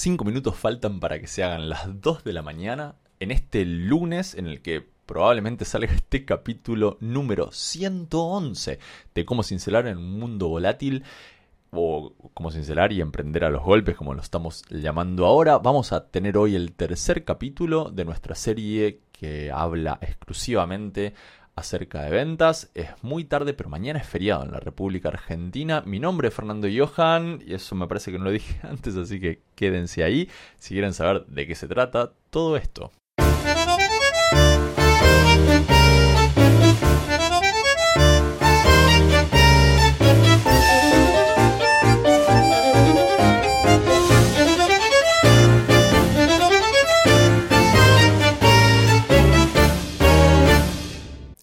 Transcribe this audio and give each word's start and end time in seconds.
Cinco 0.00 0.24
minutos 0.24 0.54
faltan 0.54 1.00
para 1.00 1.18
que 1.18 1.26
se 1.26 1.42
hagan 1.42 1.68
las 1.68 2.00
2 2.00 2.22
de 2.22 2.32
la 2.32 2.40
mañana 2.40 2.94
en 3.18 3.32
este 3.32 3.64
lunes 3.64 4.36
en 4.36 4.46
el 4.46 4.62
que 4.62 4.86
probablemente 5.06 5.64
salga 5.64 5.92
este 5.92 6.24
capítulo 6.24 6.98
número 7.00 7.50
111 7.50 8.78
de 9.12 9.24
cómo 9.24 9.42
cincelar 9.42 9.88
en 9.88 9.98
un 9.98 10.20
mundo 10.20 10.46
volátil 10.46 11.02
o 11.72 12.12
cómo 12.32 12.52
cincelar 12.52 12.92
y 12.92 13.00
emprender 13.00 13.42
a 13.42 13.50
los 13.50 13.64
golpes, 13.64 13.96
como 13.96 14.14
lo 14.14 14.22
estamos 14.22 14.64
llamando 14.70 15.26
ahora. 15.26 15.58
Vamos 15.58 15.90
a 15.90 16.06
tener 16.06 16.38
hoy 16.38 16.54
el 16.54 16.74
tercer 16.74 17.24
capítulo 17.24 17.90
de 17.90 18.04
nuestra 18.04 18.36
serie 18.36 19.00
que 19.10 19.50
habla 19.50 19.98
exclusivamente 20.00 21.12
acerca 21.58 22.02
de 22.02 22.10
ventas. 22.10 22.70
Es 22.74 22.88
muy 23.02 23.24
tarde, 23.24 23.54
pero 23.54 23.68
mañana 23.68 23.98
es 23.98 24.06
feriado 24.06 24.44
en 24.44 24.52
la 24.52 24.60
República 24.60 25.08
Argentina. 25.08 25.82
Mi 25.84 26.00
nombre 26.00 26.28
es 26.28 26.34
Fernando 26.34 26.68
Johan 26.68 27.42
y 27.46 27.54
eso 27.54 27.74
me 27.74 27.86
parece 27.86 28.12
que 28.12 28.18
no 28.18 28.24
lo 28.24 28.30
dije 28.30 28.60
antes, 28.66 28.96
así 28.96 29.20
que 29.20 29.42
quédense 29.54 30.04
ahí 30.04 30.28
si 30.58 30.74
quieren 30.74 30.94
saber 30.94 31.26
de 31.26 31.46
qué 31.46 31.54
se 31.54 31.68
trata 31.68 32.12
todo 32.30 32.56
esto. 32.56 32.90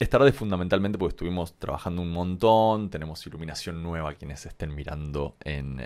Es 0.06 0.12
tarde 0.12 0.32
fundamentalmente 0.32 1.00
porque 1.00 1.14
estuvimos 1.14 1.56
trabajando 1.56 2.04
un 2.04 2.12
montón, 2.12 2.92
tenemos 2.92 3.26
iluminación 3.26 3.82
nueva, 3.82 4.14
quienes 4.14 4.46
estén 4.46 4.76
mirando 4.76 5.36
en, 5.44 5.82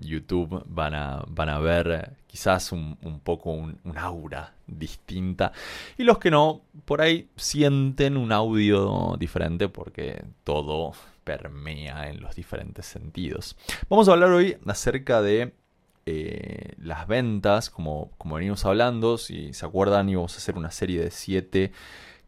YouTube 0.00 0.64
van 0.68 0.94
a, 0.94 1.22
van 1.28 1.50
a 1.50 1.58
ver 1.58 2.16
quizás 2.26 2.72
un, 2.72 2.96
poco 3.22 3.50
un, 3.50 3.78
aura 3.94 4.54
distinta 4.66 5.52
y 5.98 6.04
los 6.04 6.16
que 6.16 6.30
no, 6.30 6.62
por 6.86 7.02
ahí 7.02 7.28
sienten 7.36 8.16
un 8.16 8.32
audio 8.32 9.16
diferente 9.18 9.68
porque 9.68 10.24
todo 10.44 10.92
permea 11.22 12.08
en 12.08 12.22
los 12.22 12.34
diferentes 12.34 12.86
sentidos. 12.86 13.54
Vamos 13.90 14.08
a 14.08 14.12
hablar 14.12 14.30
hoy 14.30 14.56
acerca 14.64 15.20
de 15.20 15.52
eh, 16.06 16.72
las 16.78 17.06
ventas, 17.06 17.68
como, 17.68 18.12
como 18.16 18.36
venimos 18.36 18.64
hablando, 18.64 19.18
si 19.18 19.52
se 19.52 19.66
acuerdan 19.66 20.08
íbamos 20.08 20.32
a 20.32 20.38
hacer 20.38 20.56
una 20.56 20.70
serie 20.70 21.02
de 21.02 21.10
siete 21.10 21.72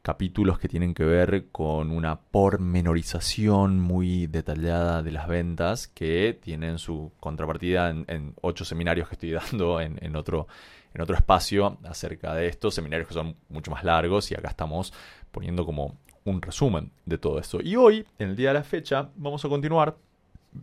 capítulos 0.05 0.59
que 0.59 0.69
tienen 0.69 0.93
que 0.93 1.03
ver 1.03 1.47
con 1.51 1.91
una 1.91 2.21
pormenorización 2.21 3.81
muy 3.81 4.27
detallada 4.27 5.03
de 5.03 5.11
las 5.11 5.27
ventas 5.27 5.89
que 5.89 6.39
tienen 6.39 6.79
su 6.79 7.11
contrapartida 7.21 7.89
en, 7.89 8.35
ocho 8.43 8.67
seminarios 8.67 9.09
que 9.09 9.15
estoy 9.15 9.31
dando 9.51 9.81
en, 9.81 10.15
otro, 10.15 10.47
en 10.93 11.01
otro 11.01 11.17
espacio 11.17 11.79
acerca 11.85 12.35
de 12.35 12.49
estos 12.49 12.75
seminarios 12.75 13.09
que 13.09 13.15
son 13.15 13.35
mucho 13.49 13.71
más 13.71 13.83
largos 13.83 14.31
y 14.31 14.35
acá 14.35 14.49
estamos 14.49 14.93
poniendo 15.33 15.65
como 15.65 15.97
un 16.25 16.43
resumen 16.43 16.93
de 17.07 17.17
todo 17.17 17.39
esto. 17.39 17.61
Y 17.63 17.77
hoy, 17.77 18.07
en 18.19 18.29
el 18.29 18.37
día 18.37 18.49
de 18.49 18.55
la 18.55 18.63
fecha, 18.63 19.09
vamos 19.17 19.43
a 19.47 19.49
continuar. 19.49 19.97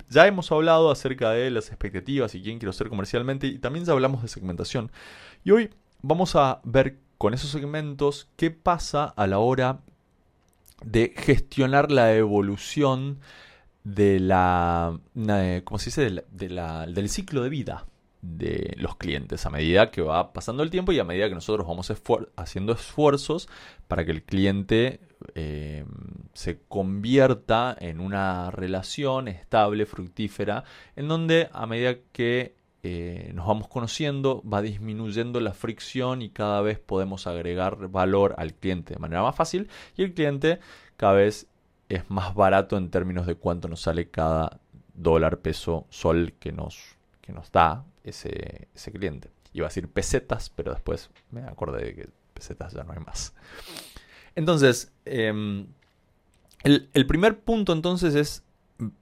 Ya 0.07 0.27
hemos 0.27 0.51
hablado 0.51 0.91
acerca 0.91 1.31
de 1.31 1.49
las 1.49 1.69
expectativas 1.69 2.35
y 2.35 2.43
quién 2.43 2.59
quiero 2.59 2.73
ser 2.73 2.89
comercialmente 2.89 3.47
y 3.47 3.57
también 3.57 3.85
ya 3.85 3.93
hablamos 3.93 4.21
de 4.21 4.27
segmentación. 4.27 4.91
Y 5.43 5.49
hoy 5.49 5.71
vamos 6.03 6.35
a 6.35 6.61
ver 6.63 6.99
con 7.21 7.35
esos 7.35 7.51
segmentos 7.51 8.27
qué 8.35 8.49
pasa 8.49 9.05
a 9.05 9.27
la 9.27 9.37
hora 9.37 9.81
de 10.83 11.13
gestionar 11.15 11.91
la 11.91 12.15
evolución 12.15 13.19
de 13.83 14.19
la, 14.19 14.99
¿cómo 15.63 15.77
se 15.77 15.91
dice? 15.91 16.23
del 16.31 17.09
ciclo 17.09 17.43
de 17.43 17.49
vida 17.49 17.85
de 18.23 18.73
los 18.77 18.95
clientes 18.95 19.45
a 19.45 19.51
medida 19.51 19.91
que 19.91 20.01
va 20.01 20.33
pasando 20.33 20.63
el 20.63 20.71
tiempo 20.71 20.93
y 20.93 20.99
a 20.99 21.03
medida 21.03 21.29
que 21.29 21.35
nosotros 21.35 21.67
vamos 21.67 21.93
haciendo 22.37 22.73
esfuerzos 22.73 23.47
para 23.87 24.03
que 24.03 24.11
el 24.13 24.23
cliente 24.23 24.99
eh, 25.35 25.85
se 26.33 26.61
convierta 26.67 27.77
en 27.79 27.99
una 27.99 28.49
relación 28.49 29.27
estable, 29.27 29.85
fructífera, 29.85 30.63
en 30.95 31.07
donde 31.07 31.49
a 31.53 31.67
medida 31.67 31.97
que 32.13 32.55
eh, 32.83 33.31
nos 33.35 33.45
vamos 33.45 33.67
conociendo, 33.67 34.41
va 34.41 34.61
disminuyendo 34.61 35.39
la 35.39 35.53
fricción 35.53 36.21
y 36.23 36.29
cada 36.29 36.61
vez 36.61 36.79
podemos 36.79 37.27
agregar 37.27 37.89
valor 37.89 38.33
al 38.37 38.55
cliente 38.55 38.95
de 38.95 38.99
manera 38.99 39.21
más 39.21 39.35
fácil 39.35 39.69
y 39.95 40.03
el 40.03 40.13
cliente 40.13 40.59
cada 40.97 41.13
vez 41.13 41.47
es 41.89 42.09
más 42.09 42.33
barato 42.33 42.77
en 42.77 42.89
términos 42.89 43.27
de 43.27 43.35
cuánto 43.35 43.67
nos 43.67 43.81
sale 43.81 44.09
cada 44.09 44.59
dólar, 44.95 45.39
peso, 45.39 45.85
sol 45.89 46.33
que 46.39 46.51
nos, 46.51 46.95
que 47.21 47.33
nos 47.33 47.51
da 47.51 47.85
ese, 48.03 48.67
ese 48.73 48.91
cliente. 48.91 49.29
Iba 49.53 49.67
a 49.67 49.69
decir 49.69 49.87
pesetas, 49.87 50.49
pero 50.49 50.73
después 50.73 51.11
me 51.29 51.41
acordé 51.41 51.83
de 51.85 51.95
que 51.95 52.09
pesetas 52.33 52.73
ya 52.73 52.83
no 52.83 52.93
hay 52.93 52.99
más. 52.99 53.33
Entonces, 54.35 54.91
em, 55.05 55.67
el, 56.63 56.89
el 56.93 57.05
primer 57.05 57.39
punto 57.39 57.73
entonces 57.73 58.15
es 58.15 58.43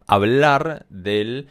hablar 0.07 0.85
del 0.89 1.47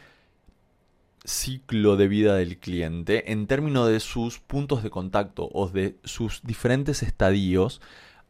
ciclo 1.29 1.95
de 1.95 2.07
vida 2.07 2.35
del 2.35 2.57
cliente 2.57 3.31
en 3.31 3.45
términos 3.45 3.87
de 3.87 3.99
sus 3.99 4.39
puntos 4.39 4.81
de 4.81 4.89
contacto 4.89 5.47
o 5.53 5.69
de 5.69 5.97
sus 6.03 6.41
diferentes 6.43 7.03
estadios 7.03 7.81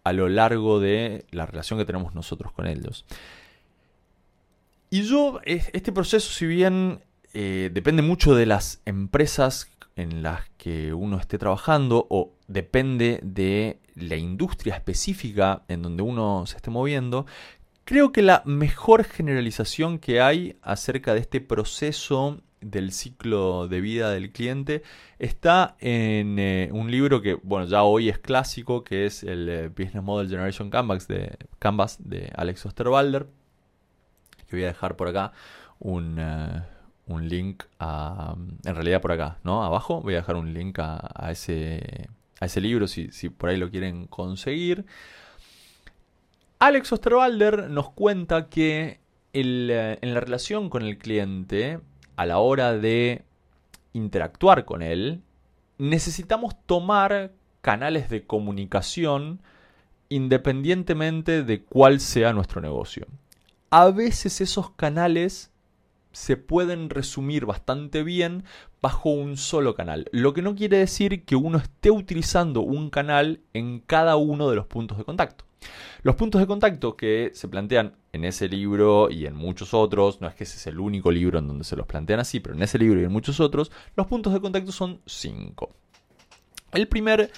a 0.04 0.12
lo 0.12 0.28
largo 0.28 0.80
de 0.80 1.26
la 1.32 1.46
relación 1.46 1.80
que 1.80 1.86
tenemos 1.86 2.14
nosotros 2.14 2.52
con 2.52 2.68
ellos. 2.68 3.06
Y 4.90 5.04
yo, 5.04 5.40
este 5.46 5.92
proceso, 5.92 6.32
si 6.32 6.46
bien 6.46 7.00
eh, 7.34 7.70
depende 7.72 8.02
mucho 8.02 8.36
de 8.36 8.46
las 8.46 8.82
empresas 8.86 9.70
en 9.96 10.22
las 10.22 10.50
que 10.58 10.94
uno 10.94 11.20
esté 11.20 11.38
trabajando 11.38 12.06
o 12.10 12.34
depende 12.48 13.20
de 13.24 13.80
la 13.96 14.16
industria 14.16 14.76
específica 14.76 15.64
en 15.68 15.84
donde 15.84 16.04
uno 16.04 16.46
se 16.48 16.58
esté 16.58 16.70
moviendo, 16.70 17.26
creo 17.86 18.12
que 18.12 18.24
la 18.24 18.42
mejor 18.46 19.04
generalización 19.06 20.00
que 20.00 20.22
hay 20.22 20.58
acerca 20.62 21.14
de 21.14 21.22
este 21.22 21.40
proceso 21.40 22.42
del 22.62 22.92
ciclo 22.92 23.68
de 23.68 23.82
vida 23.82 24.12
del 24.12 24.32
cliente 24.32 24.84
está 25.18 25.76
en 25.80 26.40
eh, 26.40 26.70
un 26.72 26.92
libro 26.92 27.22
que, 27.22 27.36
bueno, 27.36 27.66
ya 27.66 27.84
hoy 27.84 28.10
es 28.10 28.20
clásico, 28.20 28.84
que 28.84 29.06
es 29.06 29.24
el 29.24 29.50
eh, 29.50 29.68
Business 29.70 30.04
Model 30.04 30.30
Generation 30.30 30.70
Canvas 30.70 31.08
de, 31.08 31.38
Canvas 31.60 31.98
de 32.00 32.32
Alex 32.36 32.66
Osterwalder, 32.66 33.28
que 34.48 34.56
voy 34.56 34.64
a 34.64 34.68
dejar 34.68 34.96
por 34.96 35.08
acá 35.08 35.32
un, 35.80 36.18
eh, 36.20 36.64
un 37.08 37.30
link 37.30 37.64
a, 37.80 38.36
en 38.66 38.76
realidad 38.76 39.02
por 39.02 39.12
acá, 39.12 39.38
¿no? 39.44 39.64
Abajo 39.64 40.02
voy 40.02 40.14
a 40.14 40.18
dejar 40.18 40.36
un 40.36 40.54
link 40.54 40.80
a, 40.80 41.30
ese, 41.32 42.10
a 42.40 42.46
ese 42.46 42.62
libro 42.62 42.88
si, 42.88 43.12
si 43.12 43.30
por 43.30 43.50
ahí 43.50 43.58
lo 43.58 43.70
quieren 43.70 44.08
conseguir. 44.08 44.86
Alex 46.60 46.92
Osterwalder 46.92 47.70
nos 47.70 47.92
cuenta 47.92 48.50
que 48.50 49.00
en 49.32 49.68
la 50.14 50.20
relación 50.20 50.70
con 50.70 50.82
el 50.84 50.98
cliente 50.98 51.80
a 52.20 52.26
la 52.26 52.40
hora 52.40 52.74
de 52.74 53.24
interactuar 53.94 54.66
con 54.66 54.82
él, 54.82 55.22
necesitamos 55.78 56.54
tomar 56.66 57.32
canales 57.62 58.10
de 58.10 58.28
comunicación 58.28 59.42
independientemente 60.10 61.46
de 61.46 61.64
cuál 61.64 62.02
sea 62.02 62.34
nuestro 62.34 62.60
negocio. 62.60 63.08
A 63.70 63.90
veces 63.92 64.42
esos 64.42 64.72
canales 64.72 65.54
se 66.12 66.36
pueden 66.36 66.90
resumir 66.90 67.46
bastante 67.46 68.04
bien 68.04 68.44
bajo 68.82 69.12
un 69.12 69.38
solo 69.38 69.74
canal, 69.74 70.10
lo 70.12 70.34
que 70.34 70.42
no 70.42 70.56
quiere 70.56 70.76
decir 70.76 71.24
que 71.24 71.38
uno 71.38 71.58
esté 71.58 71.90
utilizando 71.90 72.60
un 72.60 72.90
canal 72.90 73.40
en 73.54 73.80
cada 73.80 74.18
uno 74.18 74.50
de 74.50 74.58
los 74.58 74.66
puntos 74.66 74.98
de 74.98 75.06
contacto. 75.06 75.46
Los 76.04 76.16
puntos 76.16 76.40
de 76.40 76.48
contacto 76.48 76.96
que 76.96 77.32
se 77.34 77.48
plantean 77.48 77.96
en 78.14 78.24
ese 78.24 78.48
libro 78.48 79.10
y 79.10 79.26
en 79.26 79.36
muchos 79.36 79.74
otros, 79.74 80.22
no 80.22 80.28
es 80.28 80.36
que 80.36 80.46
ese 80.46 80.58
es 80.58 80.68
el 80.68 80.80
único 80.80 81.12
libro 81.12 81.40
en 81.40 81.48
donde 81.48 81.64
se 81.64 81.76
los 81.76 81.86
plantean 81.86 82.20
así, 82.20 82.40
pero 82.40 82.56
en 82.56 82.64
ese 82.64 82.80
libro 82.80 83.02
y 83.02 83.04
en 83.04 83.12
muchos 83.12 83.40
otros, 83.40 83.72
los 83.96 84.08
puntos 84.08 84.34
de 84.34 84.40
contacto 84.40 84.72
son 84.72 85.02
cinco. 85.06 85.76
El 86.72 86.88
primer, 86.88 87.32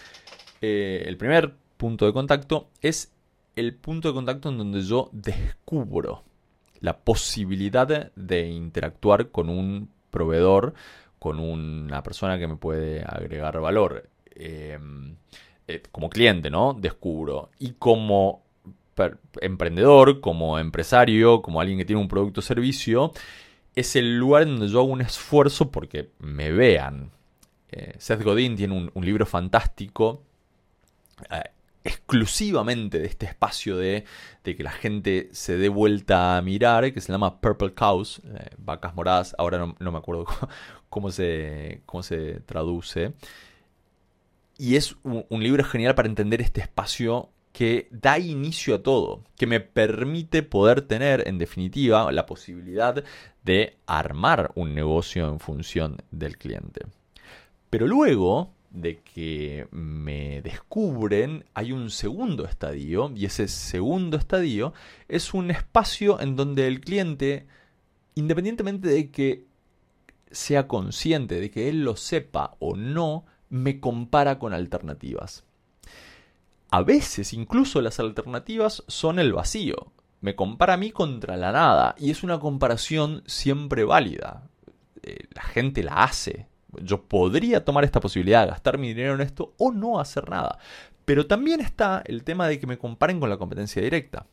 eh, 0.62 1.04
el 1.08 1.18
primer 1.18 1.56
punto 1.78 2.06
de 2.06 2.14
contacto 2.14 2.70
es 2.82 3.12
el 3.56 3.76
punto 3.76 4.10
de 4.10 4.14
contacto 4.14 4.50
en 4.50 4.58
donde 4.58 4.82
yo 4.82 5.10
descubro 5.12 6.24
la 6.80 7.00
posibilidad 7.00 8.12
de 8.16 8.50
interactuar 8.50 9.30
con 9.30 9.50
un 9.50 9.90
proveedor, 10.10 10.74
con 11.20 11.40
una 11.40 12.04
persona 12.04 12.38
que 12.40 12.48
me 12.48 12.56
puede 12.56 13.04
agregar 13.04 13.60
valor. 13.60 14.10
Em, 14.36 15.16
eh, 15.72 15.84
como 15.92 16.10
cliente, 16.10 16.50
¿no? 16.50 16.74
Descubro. 16.74 17.50
Y 17.60 17.74
como 17.74 18.44
emprendedor, 19.40 20.20
como 20.20 20.60
empresario, 20.60 21.42
como 21.42 21.62
alguien 21.62 21.78
que 21.78 21.86
tiene 21.86 22.02
un 22.02 22.08
producto 22.08 22.42
o 22.42 22.44
servicio, 22.44 23.14
es 23.74 23.96
el 23.96 24.18
lugar 24.18 24.46
donde 24.46 24.68
yo 24.68 24.80
hago 24.80 24.90
un 24.90 25.02
esfuerzo 25.02 25.72
porque 25.72 26.10
me 26.20 26.52
vean. 26.52 27.12
Eh, 27.72 27.94
Seth 27.98 28.22
Godin 28.22 28.56
tiene 28.58 28.92
un, 28.94 29.06
libro 29.06 29.26
fantástico. 29.26 30.24
Eh, 31.30 31.42
exclusivamente 31.84 33.00
de 33.00 33.08
este 33.08 33.26
espacio 33.26 33.76
de, 33.78 34.06
que 34.44 34.64
la 34.64 34.72
gente 34.72 35.30
se 35.32 35.58
dé 35.58 35.70
vuelta 35.70 36.38
a 36.38 36.42
mirar, 36.42 36.94
que 36.94 37.02
se 37.02 37.12
llama 37.12 37.42
Purple 37.42 37.74
Cows, 37.74 38.22
vacas 38.60 38.94
moradas, 38.94 39.34
ahora 39.40 39.74
no, 39.80 39.92
me 39.92 39.98
acuerdo 39.98 40.26
cómo, 40.90 41.10
se, 41.10 41.82
cómo 41.88 42.04
se 42.04 42.42
traduce. 42.42 43.14
Y 44.62 44.76
es 44.76 44.96
un, 45.02 45.26
libro 45.44 45.64
genial 45.64 45.96
para 45.96 46.08
entender 46.08 46.40
este 46.40 46.62
espacio 46.62 47.30
que 47.52 47.88
da 47.90 48.20
inicio 48.20 48.76
a 48.76 48.84
todo, 48.84 49.24
que 49.36 49.48
me 49.48 49.60
permite 49.60 50.44
poder 50.44 50.84
tener, 50.84 51.28
en 51.28 51.40
definitiva, 51.40 52.12
la 52.12 52.28
posibilidad 52.28 53.04
de 53.44 53.78
armar 53.88 54.52
un 54.54 54.76
negocio 54.76 55.28
en 55.30 55.40
función 55.40 55.98
del 56.12 56.38
cliente. 56.38 56.86
Pero 57.72 57.88
luego 57.88 58.54
de 58.70 59.00
que 59.00 59.68
me 59.72 60.44
descubren, 60.44 61.44
hay 61.56 61.72
un 61.72 61.90
segundo 61.90 62.46
estadio, 62.46 63.12
y 63.16 63.26
ese 63.26 63.48
segundo 63.48 64.16
estadio 64.16 64.76
es 65.08 65.34
un 65.34 65.50
espacio 65.50 66.22
en 66.22 66.36
donde 66.36 66.68
el 66.68 66.82
cliente, 66.82 67.48
independientemente 68.14 68.90
de 68.90 69.10
que 69.10 69.44
sea 70.30 70.68
consciente, 70.68 71.40
de 71.40 71.50
que 71.50 71.68
él 71.68 71.84
lo 71.84 71.96
sepa 71.96 72.58
o 72.60 72.76
no, 72.76 73.26
me 73.52 73.80
compara 73.82 74.40
con 74.40 74.54
alternativas. 74.54 75.44
A 76.72 76.82
veces 76.84 77.34
incluso 77.34 77.82
las 77.82 78.00
alternativas 78.00 78.84
son 78.88 79.20
el 79.20 79.34
vacío. 79.34 79.92
Me 80.22 80.36
compara 80.36 80.76
a 80.76 80.78
mí 80.78 80.92
contra 80.92 81.36
la 81.36 81.52
nada 81.52 81.94
y 81.98 82.12
es 82.12 82.24
una 82.24 82.40
comparación 82.40 83.24
siempre 83.26 83.84
válida. 83.84 84.48
Eh, 85.04 85.26
la 85.34 85.44
gente 85.44 85.84
la 85.84 86.04
hace, 86.04 86.48
yo 86.82 87.04
podría 87.04 87.66
tomar 87.66 87.84
esta 87.84 88.00
posibilidad, 88.00 88.48
gastar 88.48 88.78
mi 88.78 88.90
dinero 88.90 89.16
en 89.16 89.22
esto 89.22 89.54
o 89.58 89.72
no 89.72 90.00
hacer 90.00 90.30
nada. 90.30 90.58
Pero 91.04 91.28
también 91.28 91.60
está 91.60 92.04
el 92.06 92.24
tema 92.24 92.48
de 92.48 92.58
que 92.58 92.68
me 92.68 92.78
comparen 92.78 93.20
con 93.20 93.30
la 93.30 93.38
competencia 93.38 93.82
directa. 93.82 94.28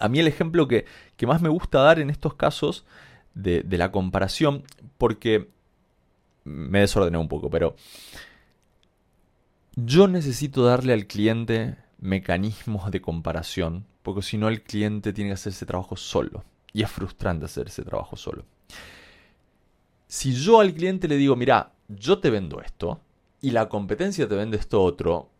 A 0.00 0.08
mí 0.08 0.18
el 0.18 0.26
ejemplo 0.26 0.66
que, 0.66 0.84
más 1.26 1.42
me 1.42 1.48
gusta 1.48 1.80
dar 1.80 2.00
en 2.00 2.10
estos 2.10 2.34
casos 2.34 2.84
de, 3.34 3.62
de, 3.62 3.78
la 3.78 3.92
comparación, 3.92 4.64
porque 4.98 5.48
me 6.46 6.80
desordené 6.80 7.18
un 7.18 7.28
poco, 7.28 7.50
pero 7.50 7.74
yo 9.74 10.08
necesito 10.08 10.64
darle 10.64 10.92
al 10.92 11.06
cliente 11.06 11.76
mecanismos 11.98 12.90
de 12.90 13.00
comparación, 13.00 13.84
porque 14.02 14.22
si 14.22 14.38
no 14.38 14.48
el 14.48 14.62
cliente 14.62 15.12
tiene 15.12 15.30
que 15.30 15.34
hacer 15.34 15.52
ese 15.52 15.66
trabajo 15.66 15.96
solo. 15.96 16.44
Y 16.72 16.82
es 16.82 16.90
frustrante 16.90 17.46
hacer 17.46 17.66
ese 17.66 17.82
trabajo 17.82 18.16
solo. 18.16 18.44
Si 20.06 20.32
yo 20.32 20.60
al 20.60 20.72
cliente 20.72 21.08
le 21.08 21.16
digo, 21.16 21.34
mira, 21.34 21.72
yo 21.88 22.20
te 22.20 22.30
vendo 22.30 22.60
esto 22.60 23.00
y 23.40 23.50
la 23.50 23.68
competencia 23.68 24.28
te 24.28 24.36
vende 24.36 24.56
esto 24.56 24.82
otro, 24.82 25.30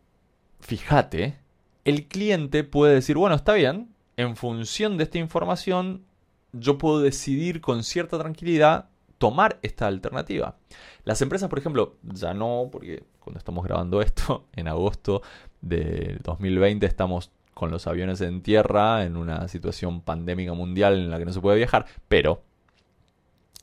fíjate, 0.61 1.39
el 1.85 2.09
cliente 2.09 2.65
puede 2.65 2.95
decir, 2.95 3.17
bueno, 3.17 3.37
está 3.37 3.53
bien, 3.53 3.95
en 4.17 4.35
función 4.35 4.97
de 4.97 5.05
esta 5.05 5.19
información, 5.19 6.05
yo 6.53 6.79
puedo 6.79 7.01
decidir 7.01 7.61
con 7.61 7.85
cierta 7.85 8.19
tranquilidad 8.19 8.89
tomar 9.19 9.59
esta 9.63 9.87
alternativa. 9.87 10.57
Las 11.05 11.23
empresas, 11.23 11.49
por 11.49 11.59
ejemplo, 11.59 11.97
ya 12.03 12.35
no, 12.35 12.69
porque 12.71 13.05
cuando 13.21 13.39
estamos 13.39 13.65
grabando 13.65 14.03
esto, 14.03 14.47
en 14.57 14.69
agosto 14.69 15.23
de 15.61 16.19
2020 16.23 16.87
estamos 16.87 17.31
con 17.55 17.71
los 17.71 17.87
aviones 17.87 18.21
en 18.21 18.43
tierra, 18.43 19.05
en 19.05 19.17
una 19.17 19.49
situación 19.49 20.03
pandémica 20.03 20.53
mundial 20.53 20.95
en 20.95 21.11
la 21.11 21.19
que 21.19 21.25
no 21.25 21.33
se 21.33 21.41
puede 21.41 21.57
viajar, 21.57 21.87
pero 22.07 22.43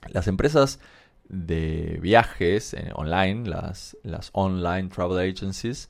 las 0.10 0.28
empresas 0.28 0.80
de 1.30 2.00
viajes 2.02 2.74
eh, 2.74 2.92
online, 2.96 3.48
las, 3.48 3.96
las 4.04 4.30
online 4.34 4.90
travel 4.90 5.20
agencies, 5.20 5.90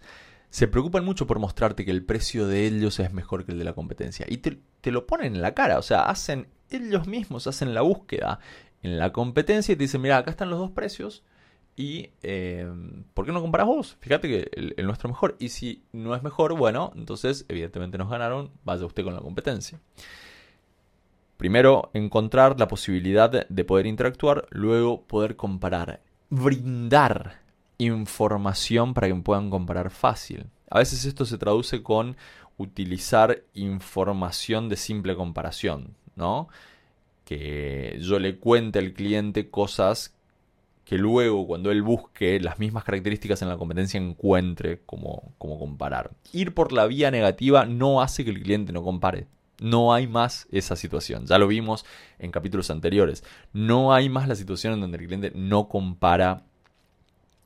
se 0.54 0.68
preocupan 0.68 1.04
mucho 1.04 1.26
por 1.26 1.40
mostrarte 1.40 1.84
que 1.84 1.90
el 1.90 2.06
precio 2.06 2.46
de 2.46 2.68
ellos 2.68 3.00
es 3.00 3.12
mejor 3.12 3.44
que 3.44 3.54
el 3.54 3.58
de 3.58 3.64
la 3.64 3.74
competencia. 3.74 4.28
Y 4.30 4.38
te, 4.38 4.92
lo 4.92 5.08
ponen 5.08 5.36
en 5.36 5.42
la 5.42 5.56
cara, 5.56 5.80
o 5.80 5.82
sea, 5.82 6.04
hacen 6.04 6.48
ellos 6.70 7.08
mismos, 7.08 7.48
hacen 7.48 7.74
la 7.74 7.82
búsqueda 7.82 8.40
en 8.84 9.00
la 9.00 9.12
competencia 9.12 9.74
y 9.74 9.76
te 9.76 9.84
dicen, 9.84 10.02
mira, 10.02 10.18
acá 10.18 10.32
están 10.32 10.50
los 10.50 10.60
dos 10.60 10.72
precios. 10.72 11.24
Y 11.76 12.12
eh, 12.22 12.72
¿por 13.16 13.26
qué 13.26 13.32
no 13.32 13.42
comparas 13.42 13.66
vos? 13.66 13.98
Fíjate 14.00 14.28
que 14.28 14.52
el, 14.54 14.76
el, 14.78 14.86
nuestro 14.86 15.10
es 15.10 15.14
mejor. 15.14 15.36
Y 15.40 15.50
si 15.50 15.84
no 15.92 16.16
es 16.16 16.22
mejor, 16.22 16.56
bueno, 16.56 16.92
entonces 16.96 17.46
evidentemente 17.50 17.98
nos 17.98 18.10
ganaron, 18.10 18.52
vaya 18.64 18.86
usted 18.86 19.04
con 19.04 19.16
la 19.16 19.22
competencia. 19.22 19.80
Primero, 21.38 21.90
encontrar 21.94 22.60
la 22.60 22.68
posibilidad 22.68 23.48
de 23.48 23.66
poder 23.66 23.88
interactuar, 23.88 24.46
luego 24.52 25.02
poder 25.02 25.36
comparar, 25.36 26.02
brindar 26.30 27.42
información 27.80 28.94
para 28.94 29.08
que 29.08 29.16
puedan 29.16 29.50
comparar 29.50 29.90
fácil. 29.90 30.46
A 30.70 30.80
veces 30.80 31.06
esto 31.06 31.26
se 31.26 31.38
traduce 31.38 31.84
con 31.84 32.16
utilizar 32.58 33.44
información 33.54 34.70
de 34.70 34.78
simple 34.78 35.16
comparación, 35.16 35.96
¿no? 36.16 36.48
Que 37.26 37.98
yo 38.02 38.20
le 38.20 38.38
cuente 38.38 38.80
al 38.80 38.94
cliente 38.94 39.50
cosas 39.50 40.14
que 40.86 40.98
luego 40.98 41.48
cuando 41.48 41.72
él 41.72 41.82
busque 41.82 42.40
las 42.40 42.60
mismas 42.60 42.84
características 42.84 43.42
en 43.42 43.50
la 43.50 43.58
competencia 43.58 44.00
encuentre 44.00 44.82
como, 44.86 45.34
como 45.38 45.58
comparar. 45.58 46.12
Ir 46.34 46.54
por 46.54 46.74
la 46.74 46.86
vía 46.88 47.10
negativa 47.10 47.66
no 47.66 48.02
hace 48.02 48.26
que 48.26 48.32
el 48.32 48.42
cliente 48.44 48.74
no 48.74 48.84
compare. 48.84 49.28
No 49.62 49.94
hay 49.94 50.08
más 50.08 50.48
esa 50.52 50.76
situación. 50.76 51.26
Ya 51.26 51.38
lo 51.38 51.48
vimos 51.48 51.86
en 52.20 52.32
capítulos 52.32 52.70
anteriores. 52.70 53.24
No 53.54 53.94
hay 53.94 54.10
más 54.10 54.28
la 54.28 54.36
situación 54.36 54.74
en 54.74 54.82
donde 54.82 54.98
el 54.98 55.06
cliente 55.06 55.32
no 55.36 55.70
compara 55.70 56.44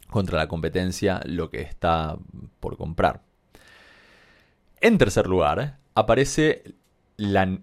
contra 0.10 0.38
la 0.38 0.48
competencia 0.48 1.22
lo 1.26 1.50
que 1.50 1.62
está 1.62 2.18
por 2.60 2.78
comprar. 2.78 3.22
En 4.82 4.98
tercer 4.98 5.28
lugar, 5.28 5.78
aparece 5.96 6.64
la 7.18 7.60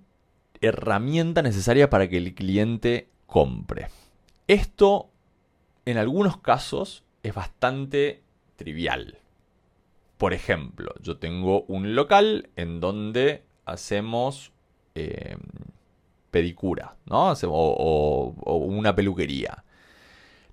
herramienta 0.64 1.42
necesaria 1.42 1.90
para 1.90 2.08
que 2.08 2.16
el 2.16 2.34
cliente 2.34 3.08
compre. 3.26 3.88
Esto, 4.46 5.10
en 5.84 5.98
algunos 5.98 6.38
casos, 6.38 7.04
es 7.22 7.34
bastante 7.34 8.22
trivial. 8.56 9.18
Por 10.18 10.32
ejemplo, 10.32 10.94
yo 11.00 11.18
tengo 11.18 11.62
un 11.62 11.94
local 11.94 12.50
en 12.56 12.80
donde 12.80 13.44
hacemos 13.64 14.52
eh, 14.94 15.36
pedicura, 16.30 16.96
¿no? 17.06 17.32
o, 17.32 18.34
o 18.44 18.56
una 18.56 18.94
peluquería. 18.94 19.64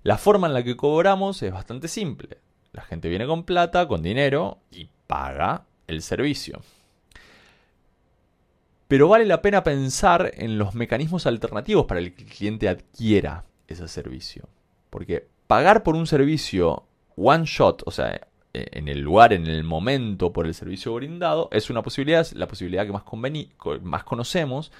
La 0.02 0.18
forma 0.18 0.48
en 0.48 0.54
la 0.54 0.64
que 0.64 0.76
cobramos 0.76 1.42
es 1.42 1.52
bastante 1.52 1.88
simple. 1.88 2.38
La 2.72 2.82
gente 2.82 3.08
viene 3.08 3.26
con 3.26 3.44
plata, 3.44 3.86
con 3.86 4.02
dinero 4.02 4.58
y 4.70 4.88
paga 5.06 5.66
el 5.86 6.02
servicio. 6.02 6.62
Pero 8.92 9.08
vale 9.08 9.24
la 9.24 9.40
pena 9.40 9.64
pensar 9.64 10.32
en 10.34 10.58
los 10.58 10.74
mecanismos 10.74 11.26
alternativos 11.26 11.86
para 11.86 12.00
que 12.00 12.08
el 12.08 12.12
cliente 12.12 12.68
adquiera 12.68 13.46
ese 13.66 13.88
servicio. 13.88 14.50
Porque 14.90 15.26
pagar 15.46 15.82
por 15.82 15.96
un 15.96 16.06
servicio 16.06 16.84
one 17.16 17.46
shot, 17.46 17.84
o 17.86 17.90
sea, 17.90 18.28
eh, 18.52 18.66
en 18.72 18.88
el 18.88 19.00
lugar, 19.00 19.32
en 19.32 19.46
el 19.46 19.64
momento, 19.64 20.34
por 20.34 20.46
el 20.46 20.52
servicio 20.52 20.92
brindado, 20.92 21.48
es 21.52 21.70
una 21.70 21.80
posibilidad, 21.80 22.20
es 22.20 22.34
la 22.34 22.46
posibilidad 22.46 22.84
que 22.84 22.92
más, 22.92 23.04
más 23.80 24.04
conocemos, 24.04 24.70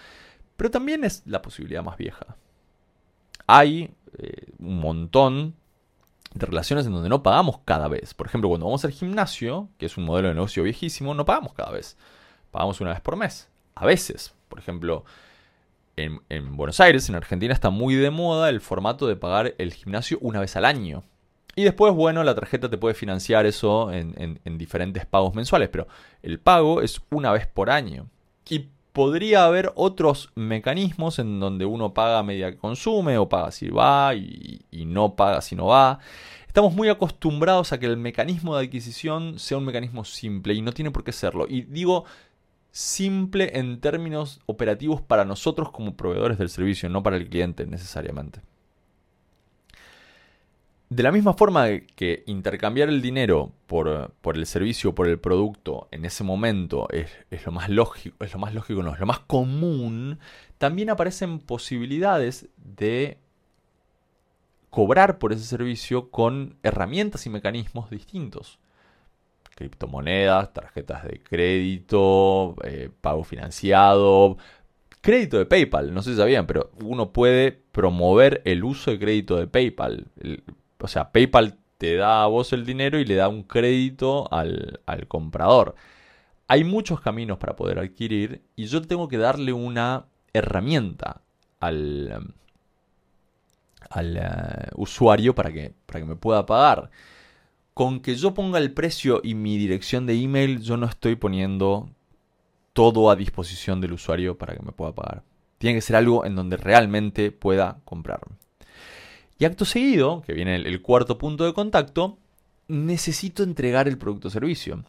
pero 0.58 0.70
también 0.70 1.04
es 1.04 1.22
la 1.24 1.40
posibilidad 1.40 1.82
más 1.82 1.96
vieja. 1.96 2.36
Hay 3.46 3.94
eh, 4.18 4.52
un 4.58 4.78
montón 4.78 5.54
de 6.34 6.44
relaciones 6.44 6.84
en 6.84 6.92
donde 6.92 7.08
no 7.08 7.22
pagamos 7.22 7.60
cada 7.64 7.88
vez. 7.88 8.12
Por 8.12 8.26
ejemplo, 8.26 8.50
cuando 8.50 8.66
vamos 8.66 8.84
al 8.84 8.92
gimnasio, 8.92 9.70
que 9.78 9.86
es 9.86 9.96
un 9.96 10.04
modelo 10.04 10.28
de 10.28 10.34
negocio 10.34 10.64
viejísimo, 10.64 11.14
no 11.14 11.24
pagamos 11.24 11.54
cada 11.54 11.70
vez. 11.70 11.96
Pagamos 12.50 12.78
una 12.82 12.90
vez 12.90 13.00
por 13.00 13.16
mes. 13.16 13.48
A 13.74 13.86
veces. 13.86 14.34
Por 14.48 14.58
ejemplo, 14.58 15.04
en, 15.96 16.20
en 16.28 16.56
Buenos 16.56 16.80
Aires, 16.80 17.08
en 17.08 17.14
Argentina, 17.14 17.52
está 17.52 17.70
muy 17.70 17.94
de 17.94 18.10
moda 18.10 18.48
el 18.48 18.60
formato 18.60 19.06
de 19.06 19.16
pagar 19.16 19.54
el 19.58 19.72
gimnasio 19.72 20.18
una 20.20 20.40
vez 20.40 20.56
al 20.56 20.64
año. 20.64 21.02
Y 21.54 21.64
después, 21.64 21.92
bueno, 21.92 22.24
la 22.24 22.34
tarjeta 22.34 22.70
te 22.70 22.78
puede 22.78 22.94
financiar 22.94 23.44
eso 23.44 23.92
en, 23.92 24.40
diferentes 24.56 25.04
pagos 25.04 25.34
mensuales, 25.34 25.68
pero 25.68 25.86
el 26.22 26.40
pago 26.40 26.80
es 26.80 27.02
una 27.10 27.30
vez 27.30 27.46
por 27.46 27.68
año. 27.70 28.08
Y 28.48 28.68
podría 28.92 29.44
haber 29.44 29.70
otros 29.74 30.30
mecanismos 30.34 31.18
en 31.18 31.40
donde 31.40 31.66
uno 31.66 31.92
paga 31.92 32.18
a 32.18 32.22
medida 32.22 32.50
que 32.50 32.58
consume 32.58 33.18
o 33.18 33.28
paga 33.28 33.50
si 33.50 33.68
va 33.68 34.14
y, 34.14 34.62
y, 34.70 34.86
no 34.86 35.14
paga 35.14 35.42
si 35.42 35.54
no 35.54 35.66
va. 35.66 35.98
Estamos 36.46 36.74
muy 36.74 36.88
acostumbrados 36.88 37.72
a 37.72 37.78
que 37.78 37.86
el 37.86 37.96
mecanismo 37.98 38.56
de 38.56 38.66
adquisición 38.66 39.38
sea 39.38 39.58
un 39.58 39.64
mecanismo 39.64 40.04
simple 40.04 40.54
y 40.54 40.62
no 40.62 40.72
tiene 40.72 40.90
por 40.90 41.04
qué 41.04 41.12
serlo. 41.12 41.46
Y 41.48 41.62
digo 41.62 42.04
simple 42.72 43.58
en 43.58 43.80
términos 43.80 44.40
operativos 44.46 45.02
para 45.02 45.24
nosotros 45.24 45.70
como 45.70 45.94
proveedores 45.94 46.38
del 46.38 46.48
servicio, 46.48 46.88
no 46.88 47.02
para 47.02 47.16
el 47.16 47.28
cliente 47.28 47.66
necesariamente. 47.66 48.40
De 50.88 51.02
la 51.02 51.12
misma 51.12 51.32
forma 51.32 51.68
que 51.94 52.22
intercambiar 52.26 52.90
el 52.90 53.00
dinero 53.00 53.52
por, 53.66 54.12
el 54.34 54.46
servicio 54.46 54.90
o 54.90 54.94
por 54.94 55.08
el 55.08 55.18
producto 55.18 55.88
en 55.90 56.04
ese 56.04 56.22
momento 56.22 56.86
es, 56.90 57.10
lo 57.46 57.52
más 57.52 57.70
lógico, 57.70 58.22
es 58.22 58.32
lo 58.34 58.38
más 58.38 58.52
lógico, 58.52 58.82
no, 58.82 58.92
es 58.92 59.00
lo 59.00 59.06
más 59.06 59.20
común, 59.20 60.18
también 60.58 60.90
aparecen 60.90 61.38
posibilidades 61.38 62.48
de 62.58 63.16
cobrar 64.68 65.18
por 65.18 65.32
ese 65.32 65.44
servicio 65.44 66.10
con 66.10 66.56
herramientas 66.62 67.24
y 67.24 67.30
mecanismos 67.30 67.88
distintos. 67.88 68.58
Criptomonedas, 69.62 70.52
tarjetas 70.52 71.04
de 71.04 71.20
crédito, 71.22 72.56
eh, 72.64 72.90
pago 73.00 73.22
financiado, 73.22 74.36
crédito 75.00 75.38
de 75.38 75.46
PayPal. 75.46 75.94
No 75.94 76.02
sé 76.02 76.10
si 76.10 76.16
sabían, 76.16 76.46
pero 76.46 76.70
uno 76.82 77.12
puede 77.12 77.52
promover 77.52 78.42
el 78.44 78.64
uso 78.64 78.90
de 78.90 78.98
crédito 78.98 79.36
de 79.36 79.46
PayPal. 79.46 80.06
o 80.80 80.88
sea, 80.88 81.12
PayPal 81.12 81.58
te 81.78 81.96
da 81.96 82.24
a 82.24 82.26
vos 82.26 82.52
el 82.52 82.66
dinero 82.66 82.98
y 82.98 83.04
le 83.04 83.14
da 83.16 83.28
un 83.28 83.44
crédito 83.44 84.32
al, 84.32 84.80
al 84.86 85.06
comprador. 85.08 85.74
Hay 86.48 86.64
muchos 86.64 87.00
caminos 87.00 87.38
para 87.38 87.56
poder 87.56 87.78
adquirir 87.78 88.42
y 88.56 88.66
yo 88.66 88.82
tengo 88.82 89.08
que 89.08 89.18
darle 89.18 89.52
una 89.52 90.06
herramienta 90.32 91.22
al, 91.60 92.34
al 93.90 94.16
eh, 94.16 94.68
usuario 94.76 95.34
para 95.34 95.52
que, 95.52 95.74
para 95.86 96.00
que 96.00 96.06
me 96.06 96.16
pueda 96.16 96.46
pagar. 96.46 96.90
Con 97.74 98.00
que 98.00 98.16
yo 98.16 98.34
ponga 98.34 98.58
el 98.58 98.72
precio 98.72 99.20
y 99.24 99.34
mi 99.34 99.56
dirección 99.56 100.06
de 100.06 100.14
email, 100.14 100.60
yo 100.60 100.76
no 100.76 100.86
estoy 100.86 101.16
poniendo 101.16 101.88
todo 102.72 103.10
a 103.10 103.16
disposición 103.16 103.80
del 103.80 103.92
usuario 103.92 104.36
para 104.36 104.54
que 104.54 104.62
me 104.62 104.72
pueda 104.72 104.94
pagar. 104.94 105.22
Tiene 105.58 105.76
que 105.76 105.82
ser 105.82 105.96
algo 105.96 106.24
en 106.24 106.34
donde 106.34 106.56
realmente 106.56 107.30
pueda 107.30 107.80
comprarme. 107.84 108.36
Y 109.38 109.44
acto 109.44 109.64
seguido, 109.64 110.22
que 110.22 110.34
viene 110.34 110.56
el, 110.56 110.82
cuarto 110.82 111.18
punto 111.18 111.44
de 111.44 111.52
contacto, 111.52 112.18
necesito 112.68 113.42
entregar 113.42 113.88
el 113.88 113.98
producto 113.98 114.28
o 114.28 114.30
servicio. 114.30 114.84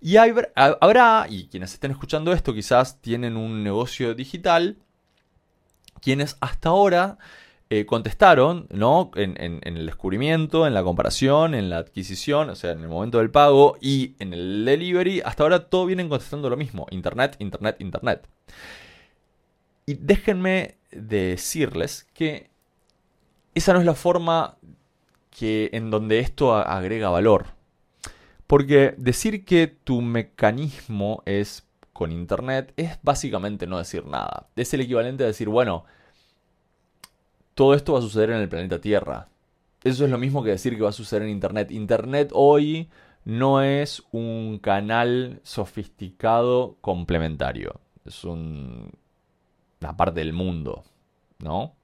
Y 0.00 0.16
habrá, 0.16 1.26
y 1.28 1.46
quienes 1.46 1.72
estén 1.74 1.92
escuchando 1.92 2.32
esto 2.32 2.52
quizás 2.52 3.00
tienen 3.00 3.36
un 3.36 3.62
negocio 3.62 4.14
digital, 4.14 4.76
quienes 6.00 6.36
hasta 6.40 6.70
ahora 6.70 7.18
eh, 7.76 7.86
contestaron 7.86 8.68
¿no? 8.70 9.10
En, 9.16 9.60
el 9.64 9.86
descubrimiento, 9.86 10.64
en 10.64 10.74
la 10.74 10.84
comparación, 10.84 11.54
en 11.54 11.70
la 11.70 11.78
adquisición, 11.78 12.50
o 12.50 12.54
sea, 12.54 12.70
en 12.70 12.82
el 12.82 12.88
momento 12.88 13.18
del 13.18 13.32
pago 13.32 13.76
y 13.80 14.14
en 14.20 14.32
el 14.32 14.64
delivery, 14.64 15.22
hasta 15.24 15.42
ahora 15.42 15.68
todos 15.68 15.88
vienen 15.88 16.08
contestando 16.08 16.48
lo 16.48 16.56
mismo, 16.56 16.86
Internet, 16.92 17.34
Internet, 17.40 17.76
Internet. 17.80 18.28
Y 19.86 19.94
déjenme 19.94 20.76
decirles 20.92 22.06
que 22.14 22.48
esa 23.56 23.72
no 23.72 23.80
es 23.80 23.86
la 23.86 23.94
forma 23.94 24.56
que, 25.30 25.70
en 25.72 25.90
donde 25.90 26.20
esto 26.20 26.54
agrega 26.54 27.10
valor. 27.10 27.46
Porque 28.46 28.94
decir 28.98 29.44
que 29.44 29.66
tu 29.66 30.00
mecanismo 30.00 31.24
es 31.26 31.66
con 31.92 32.12
Internet 32.12 32.72
es 32.76 32.98
básicamente 33.02 33.66
no 33.66 33.78
decir 33.78 34.06
nada. 34.06 34.46
Es 34.54 34.72
el 34.74 34.82
equivalente 34.82 35.24
a 35.24 35.26
decir, 35.26 35.48
bueno, 35.48 35.86
todo 37.54 37.74
esto 37.74 37.92
va 37.92 38.00
a 38.00 38.02
suceder 38.02 38.30
en 38.30 38.40
el 38.40 38.48
planeta 38.48 38.80
Tierra. 38.80 39.28
Eso 39.82 40.04
es 40.04 40.10
lo 40.10 40.18
mismo 40.18 40.42
que 40.42 40.50
decir 40.50 40.76
que 40.76 40.82
va 40.82 40.88
a 40.90 40.92
suceder 40.92 41.22
en 41.22 41.30
Internet. 41.30 41.70
Internet 41.70 42.30
hoy 42.32 42.88
no 43.24 43.62
es 43.62 44.02
un 44.12 44.58
canal 44.58 45.40
sofisticado 45.42 46.76
complementario. 46.80 47.80
Es 48.04 48.24
un, 48.24 48.90
una 49.80 49.96
parte 49.96 50.20
del 50.20 50.32
mundo, 50.32 50.84
¿no? 51.38 51.74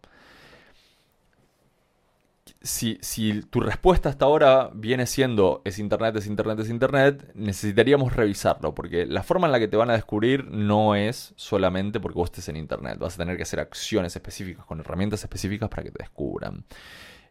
Si, 2.62 3.43
tu 3.49 3.61
respuesta 3.61 4.11
hasta 4.11 4.26
ahora 4.26 4.71
viene 4.75 5.07
siendo 5.07 5.62
es 5.64 5.79
Internet, 5.79 6.17
es 6.17 6.26
Internet, 6.26 6.59
es 6.61 6.69
Internet, 6.69 7.31
necesitaríamos 7.35 8.14
revisarlo, 8.14 8.75
porque 8.75 9.07
la 9.07 9.23
forma 9.23 9.47
en 9.47 9.52
la 9.52 9.59
que 9.59 9.69
te 9.69 9.76
van 9.76 9.90
a 9.90 9.95
descubrir 9.95 10.45
no 10.50 10.95
es 10.95 11.33
solamente 11.37 12.00
porque 12.00 12.19
vos 12.19 12.26
estés 12.26 12.49
en 12.50 12.57
Internet, 12.57 12.99
vas 12.99 13.14
a 13.14 13.19
tener 13.19 13.37
que 13.37 13.45
hacer 13.45 13.61
acciones 13.61 14.14
específicas 14.14 14.67
con 14.67 14.81
herramientas 14.81 15.23
específicas 15.23 15.69
para 15.71 15.85
que 15.85 15.90
te 15.90 16.02
descubran. 16.02 16.64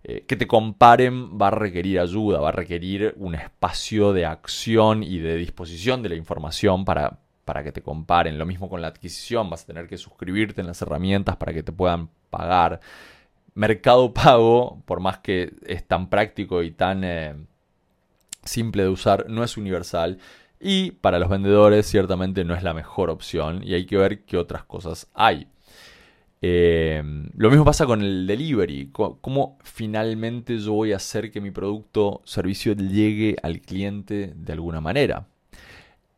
Eh, 0.01 0.23
que 0.25 0.37
te 0.37 0.47
comparen 0.47 1.37
va 1.37 1.47
a 1.47 1.51
requerir 1.51 1.99
ayuda, 1.99 2.39
va 2.39 2.49
a 2.49 2.53
requerir 2.53 3.13
un 3.17 3.35
espacio 3.35 4.13
de 4.13 4.25
acción 4.25 5.03
y 5.03 5.19
de 5.19 5.35
disposición 5.35 6.01
de 6.01 6.09
la 6.09 6.15
información 6.15 6.85
para, 6.85 7.19
para 7.43 7.63
que 7.63 7.73
te 7.73 7.81
comparen. 7.81 8.37
Lo 8.37 8.45
mismo 8.45 8.69
con 8.69 8.81
la 8.81 8.87
adquisición, 8.87 9.49
vas 9.49 9.63
a 9.63 9.67
tener 9.67 9.87
que 9.87 9.97
suscribirte 9.97 10.61
en 10.61 10.67
las 10.67 10.81
herramientas 10.81 11.35
para 11.35 11.53
que 11.53 11.63
te 11.63 11.73
puedan 11.73 12.09
pagar. 12.29 12.79
Mercado 13.53 14.13
Pago, 14.13 14.81
por 14.85 14.99
más 14.99 15.19
que 15.19 15.53
es 15.65 15.87
tan 15.87 16.09
práctico 16.09 16.63
y 16.63 16.71
tan 16.71 17.03
eh, 17.03 17.35
simple 18.43 18.83
de 18.83 18.89
usar, 18.89 19.29
no 19.29 19.43
es 19.43 19.57
universal. 19.57 20.19
Y 20.59 20.91
para 20.91 21.19
los 21.19 21.29
vendedores 21.29 21.85
ciertamente 21.85 22.43
no 22.43 22.53
es 22.53 22.63
la 22.63 22.73
mejor 22.73 23.09
opción 23.09 23.61
y 23.63 23.73
hay 23.73 23.85
que 23.85 23.97
ver 23.97 24.25
qué 24.25 24.37
otras 24.37 24.63
cosas 24.63 25.07
hay. 25.13 25.47
Eh, 26.41 27.01
lo 27.35 27.49
mismo 27.49 27.65
pasa 27.65 27.85
con 27.85 28.01
el 28.01 28.27
delivery. 28.27 28.91
¿Cómo 28.91 29.57
finalmente 29.63 30.57
yo 30.57 30.73
voy 30.73 30.93
a 30.93 30.97
hacer 30.97 31.31
que 31.31 31.41
mi 31.41 31.51
producto 31.51 32.21
servicio 32.25 32.73
llegue 32.73 33.35
al 33.41 33.61
cliente 33.61 34.33
de 34.35 34.53
alguna 34.53 34.81
manera? 34.81 35.27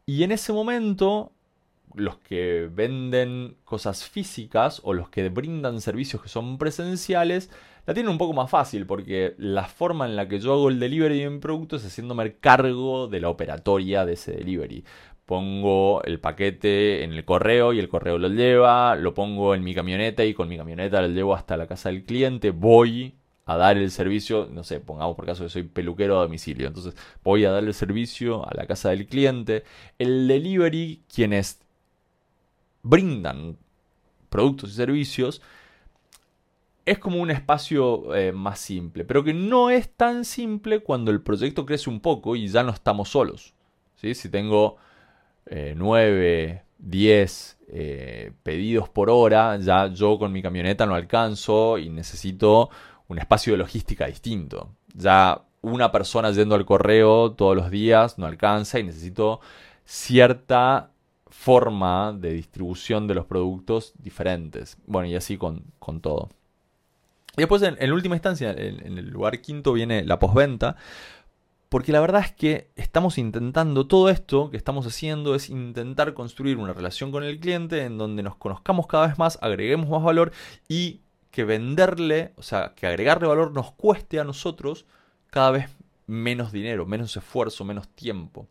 Y 0.05 0.23
en 0.23 0.31
ese 0.31 0.53
momento 0.53 1.31
los 1.95 2.17
que 2.17 2.69
venden 2.71 3.55
cosas 3.63 4.07
físicas 4.07 4.81
o 4.83 4.93
los 4.93 5.09
que 5.09 5.29
brindan 5.29 5.81
servicios 5.81 6.21
que 6.21 6.29
son 6.29 6.57
presenciales, 6.57 7.49
la 7.85 7.93
tienen 7.93 8.11
un 8.11 8.17
poco 8.17 8.33
más 8.33 8.49
fácil 8.49 8.85
porque 8.85 9.33
la 9.37 9.65
forma 9.65 10.05
en 10.05 10.15
la 10.15 10.27
que 10.27 10.39
yo 10.39 10.53
hago 10.53 10.69
el 10.69 10.79
delivery 10.79 11.19
de 11.19 11.29
mi 11.29 11.39
producto 11.39 11.75
es 11.75 11.85
haciéndome 11.85 12.35
cargo 12.35 13.07
de 13.07 13.21
la 13.21 13.29
operatoria 13.29 14.05
de 14.05 14.13
ese 14.13 14.33
delivery. 14.33 14.83
Pongo 15.25 16.03
el 16.03 16.19
paquete 16.19 17.03
en 17.03 17.13
el 17.13 17.25
correo 17.25 17.73
y 17.73 17.79
el 17.79 17.89
correo 17.89 18.17
lo 18.17 18.27
lleva, 18.27 18.95
lo 18.95 19.13
pongo 19.13 19.55
en 19.55 19.63
mi 19.63 19.73
camioneta 19.73 20.25
y 20.25 20.33
con 20.33 20.49
mi 20.49 20.57
camioneta 20.57 21.01
lo 21.01 21.07
llevo 21.07 21.35
hasta 21.35 21.57
la 21.57 21.67
casa 21.67 21.89
del 21.89 22.03
cliente, 22.03 22.51
voy 22.51 23.15
a 23.45 23.57
dar 23.57 23.77
el 23.77 23.91
servicio, 23.91 24.47
no 24.51 24.63
sé, 24.63 24.79
pongamos 24.79 25.15
por 25.15 25.25
caso 25.25 25.43
que 25.43 25.49
soy 25.49 25.63
peluquero 25.63 26.19
a 26.19 26.23
domicilio, 26.23 26.67
entonces 26.67 26.95
voy 27.23 27.45
a 27.45 27.51
dar 27.51 27.63
el 27.63 27.73
servicio 27.73 28.47
a 28.47 28.53
la 28.53 28.67
casa 28.67 28.89
del 28.89 29.07
cliente. 29.07 29.63
El 29.97 30.27
delivery, 30.27 31.03
quienes 31.13 31.59
brindan 32.83 33.57
productos 34.29 34.71
y 34.71 34.73
servicios, 34.73 35.41
es 36.85 36.97
como 36.99 37.21
un 37.21 37.29
espacio 37.29 38.15
eh, 38.15 38.31
más 38.31 38.59
simple, 38.59 39.05
pero 39.05 39.23
que 39.23 39.33
no 39.33 39.69
es 39.69 39.89
tan 39.89 40.25
simple 40.25 40.79
cuando 40.79 41.11
el 41.11 41.21
proyecto 41.21 41.65
crece 41.65 41.89
un 41.89 41.99
poco 41.99 42.35
y 42.35 42.47
ya 42.47 42.63
no 42.63 42.71
estamos 42.71 43.09
solos. 43.09 43.53
Si 43.95 44.29
tengo 44.29 44.77
9, 45.75 46.63
10 46.79 47.57
eh, 47.67 48.33
pedidos 48.43 48.89
por 48.89 49.09
hora, 49.09 49.57
ya 49.57 49.87
yo 49.87 50.17
con 50.17 50.31
mi 50.31 50.41
camioneta 50.41 50.85
no 50.85 50.95
alcanzo 50.95 51.77
y 51.77 51.89
necesito 51.89 52.69
un 53.07 53.19
espacio 53.19 53.53
de 53.53 53.57
logística 53.57 54.07
distinto. 54.07 54.75
Ya 54.93 55.43
una 55.61 55.91
persona 55.91 56.31
yendo 56.31 56.55
al 56.55 56.65
correo 56.65 57.33
todos 57.33 57.55
los 57.55 57.69
días 57.69 58.17
no 58.17 58.25
alcanza 58.25 58.79
y 58.79 58.83
necesito 58.83 59.39
cierta 59.85 60.90
forma 61.31 62.13
de 62.13 62.33
distribución 62.33 63.07
de 63.07 63.15
los 63.15 63.25
productos 63.25 63.93
diferentes. 63.97 64.77
Bueno, 64.85 65.07
y 65.07 65.15
así 65.15 65.37
con, 65.37 65.63
todo. 66.01 66.29
Y 67.35 67.41
después, 67.41 67.61
en, 67.63 67.91
última 67.91 68.15
instancia, 68.15 68.51
en, 68.51 68.97
el 68.97 69.09
lugar 69.09 69.41
quinto 69.41 69.73
viene 69.73 70.03
la 70.03 70.19
postventa. 70.19 70.75
Porque 71.69 71.93
la 71.93 72.01
verdad 72.01 72.21
es 72.25 72.33
que 72.33 72.69
estamos 72.75 73.17
intentando, 73.17 73.87
todo 73.87 74.09
esto 74.09 74.51
que 74.51 74.57
estamos 74.57 74.85
haciendo 74.85 75.35
es 75.35 75.49
intentar 75.49 76.13
construir 76.13 76.57
una 76.57 76.73
relación 76.73 77.13
con 77.13 77.23
el 77.23 77.39
cliente 77.39 77.85
en 77.85 77.97
donde 77.97 78.23
nos 78.23 78.35
conozcamos 78.35 78.87
cada 78.87 79.07
vez 79.07 79.17
más, 79.17 79.39
agreguemos 79.41 79.87
más 79.87 80.03
valor 80.03 80.33
y 80.67 80.99
que 81.31 81.45
venderle, 81.45 82.33
o 82.35 82.43
sea, 82.43 82.73
que 82.75 82.87
agregarle 82.87 83.25
valor 83.25 83.53
nos 83.53 83.71
cueste 83.71 84.19
a 84.19 84.25
nosotros 84.25 84.85
cada 85.29 85.51
vez 85.51 85.69
menos 86.07 86.51
dinero, 86.51 86.85
menos 86.85 87.15
esfuerzo, 87.15 87.63
menos 87.63 87.87
tiempo. 87.87 88.49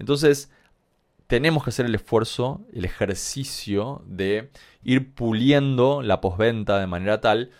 Entonces, 0.00 0.50
tenemos 1.26 1.64
que 1.64 1.70
hacer 1.70 1.86
el 1.86 1.94
esfuerzo, 1.94 2.64
el 2.72 2.84
ejercicio 2.84 4.02
de 4.06 4.50
ir 4.84 5.14
puliendo 5.14 6.02
la 6.02 6.20
postventa 6.20 6.78
de 6.78 6.86
manera 6.86 7.20
tal 7.20 7.50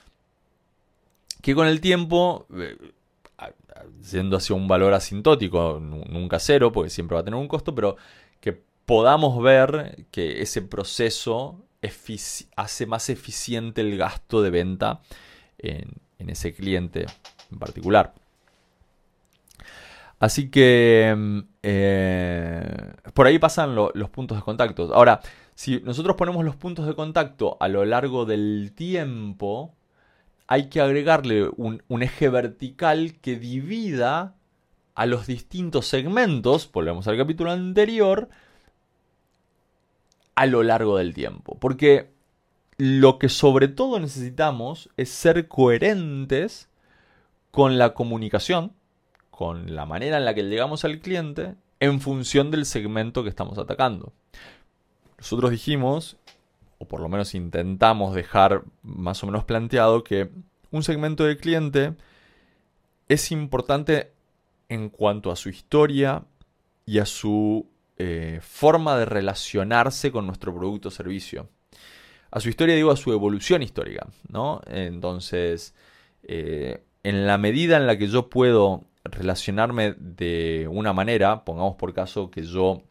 que 1.42 1.54
con 1.54 1.68
el 1.68 1.80
tiempo, 1.80 2.46
eh, 2.56 2.76
yendo 4.10 4.36
hacia 4.36 4.56
un 4.56 4.66
valor 4.66 4.94
asintótico, 4.94 5.78
nunca 5.80 6.40
cero, 6.40 6.72
porque 6.72 6.90
siempre 6.90 7.14
va 7.14 7.20
a 7.20 7.24
tener 7.24 7.38
un 7.38 7.46
costo, 7.46 7.72
pero 7.72 7.96
que 8.40 8.52
podamos 8.84 9.40
ver 9.40 10.06
que 10.10 10.42
ese 10.42 10.62
proceso 10.62 11.62
hace 12.56 12.86
más 12.86 13.10
eficiente 13.10 13.80
el 13.80 13.96
gasto 13.96 14.42
de 14.42 14.50
venta 14.50 15.02
en, 15.58 15.92
en 16.18 16.30
ese 16.30 16.52
cliente 16.52 17.06
en 17.52 17.58
particular. 17.60 18.12
Así 20.18 20.50
que 20.50 21.14
mm, 21.16 21.38
eh, 21.62 22.92
por 23.14 23.26
ahí 23.26 23.38
pasan 23.38 23.74
los 23.74 24.10
puntos 24.10 24.38
de 24.38 24.42
contacto. 24.42 24.94
Ahora, 24.94 25.20
si 25.54 25.80
nosotros 25.80 26.16
ponemos 26.16 26.44
los 26.44 26.56
puntos 26.56 26.86
de 26.86 26.94
contacto 26.94 27.56
a 27.60 27.68
lo 27.68 27.84
largo 27.84 28.24
del 28.24 28.72
tiempo, 28.74 29.74
hay 30.46 30.68
que 30.68 30.80
agregarle 30.80 31.50
un, 31.56 31.82
eje 32.02 32.28
vertical 32.28 33.14
que 33.20 33.36
divida 33.36 34.34
a 34.94 35.06
los 35.06 35.26
distintos 35.26 35.86
segmentos, 35.86 36.70
volvemos 36.72 37.06
al 37.08 37.16
capítulo 37.16 37.50
anterior, 37.50 38.28
a 40.34 40.46
lo 40.46 40.62
largo 40.62 40.98
del 40.98 41.14
tiempo. 41.14 41.58
Porque 41.58 42.10
lo 42.78 43.18
que 43.18 43.28
sobre 43.28 43.68
todo 43.68 43.98
necesitamos 43.98 44.90
es 44.96 45.10
ser 45.10 45.48
coherentes 45.48 46.68
con 47.50 47.78
la 47.78 47.94
comunicación 47.94 48.72
con 49.36 49.76
la 49.76 49.84
manera 49.84 50.16
en 50.16 50.24
la 50.24 50.34
que 50.34 50.44
llegamos 50.44 50.86
al 50.86 50.98
cliente 50.98 51.56
en 51.78 52.00
función 52.00 52.50
del 52.50 52.64
segmento 52.64 53.22
que 53.22 53.28
estamos 53.28 53.58
atacando. 53.58 54.14
Nosotros 55.18 55.50
dijimos, 55.50 56.16
o 56.78 56.88
por 56.88 57.00
lo 57.00 57.10
menos 57.10 57.34
intentamos 57.34 58.14
dejar 58.14 58.64
más 58.82 59.22
o 59.22 59.26
menos 59.26 59.44
planteado, 59.44 60.04
que 60.04 60.30
un 60.70 60.82
segmento 60.82 61.24
de 61.24 61.36
cliente 61.36 61.96
es 63.10 63.30
importante 63.30 64.10
en 64.70 64.88
cuanto 64.88 65.30
a 65.30 65.36
su 65.36 65.50
historia 65.50 66.24
y 66.86 66.98
a 66.98 67.04
su 67.04 67.68
eh, 67.98 68.40
forma 68.40 68.96
de 68.96 69.04
relacionarse 69.04 70.10
con 70.12 70.26
nuestro 70.26 70.54
producto 70.54 70.88
o 70.88 70.90
servicio. 70.90 71.50
A 72.30 72.40
su 72.40 72.48
historia 72.48 72.74
digo 72.74 72.90
a 72.90 72.96
su 72.96 73.12
evolución 73.12 73.62
histórica, 73.62 74.06
¿no? 74.30 74.62
Entonces, 74.66 75.74
eh, 76.22 76.82
en 77.02 77.26
la 77.26 77.36
medida 77.36 77.76
en 77.76 77.86
la 77.86 77.98
que 77.98 78.08
yo 78.08 78.30
puedo 78.30 78.86
relacionarme 79.10 79.94
de 79.98 80.68
una 80.70 80.92
manera, 80.92 81.44
pongamos 81.44 81.76
por 81.76 81.94
caso 81.94 82.30
que 82.30 82.42
yo 82.42 82.82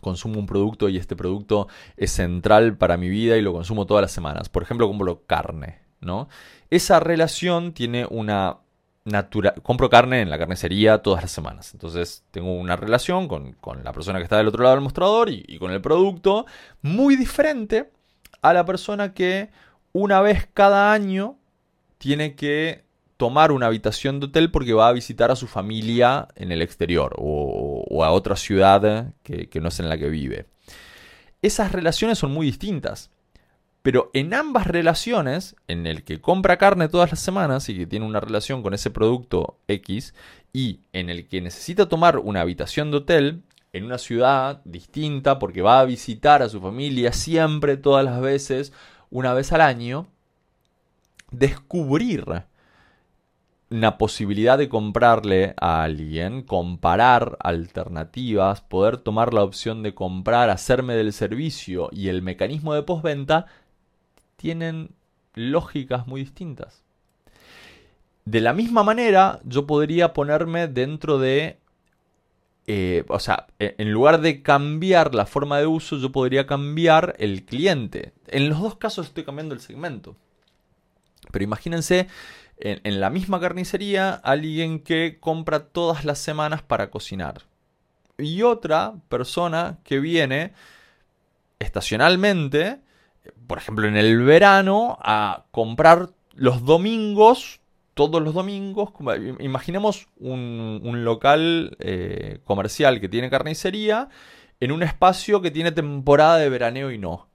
consumo 0.00 0.38
un 0.38 0.46
producto 0.46 0.88
y 0.88 0.96
este 0.96 1.16
producto 1.16 1.68
es 1.96 2.12
central 2.12 2.76
para 2.76 2.96
mi 2.96 3.08
vida 3.08 3.36
y 3.36 3.42
lo 3.42 3.52
consumo 3.52 3.86
todas 3.86 4.02
las 4.02 4.12
semanas. 4.12 4.48
Por 4.48 4.62
ejemplo, 4.62 4.86
compro 4.86 5.24
carne, 5.26 5.80
¿no? 6.00 6.28
Esa 6.70 7.00
relación 7.00 7.72
tiene 7.72 8.06
una 8.08 8.58
natural... 9.04 9.54
Compro 9.62 9.90
carne 9.90 10.20
en 10.20 10.30
la 10.30 10.38
carnicería 10.38 10.98
todas 10.98 11.22
las 11.22 11.32
semanas. 11.32 11.72
Entonces 11.72 12.24
tengo 12.30 12.54
una 12.54 12.76
relación 12.76 13.26
con, 13.26 13.56
la 13.82 13.92
persona 13.92 14.18
que 14.18 14.24
está 14.24 14.36
del 14.36 14.48
otro 14.48 14.62
lado 14.62 14.76
del 14.76 14.84
mostrador 14.84 15.28
y 15.30 15.58
con 15.58 15.72
el 15.72 15.80
producto 15.80 16.46
muy 16.82 17.16
diferente 17.16 17.90
a 18.42 18.52
la 18.52 18.64
persona 18.64 19.12
que 19.12 19.50
una 19.92 20.20
vez 20.20 20.48
cada 20.54 20.92
año 20.92 21.36
tiene 21.98 22.36
que 22.36 22.85
tomar 23.16 23.52
una 23.52 23.66
habitación 23.66 24.20
de 24.20 24.26
hotel 24.26 24.50
porque 24.50 24.74
va 24.74 24.88
a 24.88 24.92
visitar 24.92 25.30
a 25.30 25.36
su 25.36 25.46
familia 25.46 26.28
en 26.36 26.52
el 26.52 26.62
exterior 26.62 27.14
o, 27.18 28.04
a 28.04 28.10
otra 28.10 28.36
ciudad 28.36 29.14
que, 29.22 29.48
no 29.60 29.68
es 29.68 29.80
en 29.80 29.88
la 29.88 29.98
que 29.98 30.08
vive. 30.08 30.46
Esas 31.42 31.72
relaciones 31.72 32.18
son 32.18 32.32
muy 32.32 32.46
distintas. 32.46 33.10
Pero 33.82 34.10
en 34.14 34.34
ambas 34.34 34.66
relaciones, 34.66 35.54
en 35.68 35.86
el 35.86 36.02
que 36.02 36.20
compra 36.20 36.56
carne 36.56 36.88
todas 36.88 37.12
las 37.12 37.20
semanas 37.20 37.68
y 37.68 37.76
que 37.76 37.86
tiene 37.86 38.04
una 38.04 38.18
relación 38.18 38.60
con 38.60 38.74
ese 38.74 38.90
producto 38.90 39.60
X, 39.68 40.12
y 40.52 40.80
en 40.92 41.08
el 41.08 41.28
que 41.28 41.40
necesita 41.40 41.88
tomar 41.88 42.18
una 42.18 42.40
habitación 42.40 42.90
de 42.90 42.96
hotel 42.96 43.42
en 43.72 43.84
una 43.84 43.98
ciudad 43.98 44.60
distinta 44.64 45.38
porque 45.38 45.62
va 45.62 45.78
a 45.78 45.84
visitar 45.84 46.42
a 46.42 46.48
su 46.48 46.60
familia 46.60 47.12
siempre, 47.12 47.76
todas 47.76 48.04
las 48.04 48.20
veces, 48.20 48.72
una 49.08 49.34
vez 49.34 49.52
al 49.52 49.60
año, 49.60 50.08
descubrir 51.30 52.24
una 53.68 53.98
posibilidad 53.98 54.58
de 54.58 54.68
comprarle 54.68 55.54
a 55.60 55.82
alguien, 55.82 56.42
comparar 56.42 57.36
alternativas, 57.40 58.60
poder 58.60 58.98
tomar 58.98 59.34
la 59.34 59.42
opción 59.42 59.82
de 59.82 59.94
comprar, 59.94 60.50
hacerme 60.50 60.94
del 60.94 61.12
servicio 61.12 61.88
y 61.92 62.08
el 62.08 62.22
mecanismo 62.22 62.74
de 62.74 62.82
postventa, 62.82 63.46
tienen 64.36 64.90
lógicas 65.34 66.06
muy 66.06 66.20
distintas. 66.20 66.84
De 68.24 68.40
la 68.40 68.52
misma 68.52 68.82
manera, 68.82 69.40
yo 69.44 69.66
podría 69.66 70.12
ponerme 70.12 70.68
dentro 70.68 71.18
de... 71.18 71.58
Eh, 72.68 73.04
o 73.08 73.20
sea, 73.20 73.46
e, 73.60 73.76
en 73.78 73.92
lugar 73.92 74.20
de 74.20 74.42
cambiar 74.42 75.14
la 75.14 75.26
forma 75.26 75.58
de 75.58 75.66
uso, 75.66 75.96
yo 75.98 76.10
podría 76.10 76.46
cambiar 76.46 77.14
el 77.18 77.44
cliente. 77.44 78.12
En 78.26 78.48
los 78.48 78.60
dos 78.60 78.76
casos 78.76 79.06
estoy 79.06 79.24
cambiando 79.24 79.54
el 79.54 79.60
segmento. 79.60 80.16
Pero 81.30 81.44
imagínense 81.44 82.08
en, 82.58 83.00
la 83.00 83.10
misma 83.10 83.40
carnicería 83.40 84.14
alguien 84.14 84.80
que 84.80 85.18
compra 85.20 85.68
todas 85.68 86.04
las 86.04 86.18
semanas 86.18 86.62
para 86.62 86.90
cocinar. 86.90 87.42
Y 88.18 88.42
otra 88.42 88.94
persona 89.08 89.78
que 89.84 90.00
viene 90.00 90.52
estacionalmente, 91.58 92.80
por 93.46 93.58
ejemplo 93.58 93.86
en 93.86 93.96
el 93.96 94.22
verano, 94.22 94.98
a 95.02 95.44
comprar 95.50 96.10
los 96.34 96.64
domingos, 96.64 97.60
todos 97.94 98.22
los 98.22 98.34
domingos. 98.34 98.90
Imaginemos 99.38 100.08
un, 100.18 101.04
local 101.04 101.76
eh, 101.78 102.40
comercial 102.44 103.00
que 103.00 103.08
tiene 103.08 103.30
carnicería 103.30 104.08
en 104.60 104.72
un 104.72 104.82
espacio 104.82 105.42
que 105.42 105.50
tiene 105.50 105.72
temporada 105.72 106.38
de 106.38 106.48
veraneo 106.48 106.90
y 106.90 106.98
no. 106.98 107.28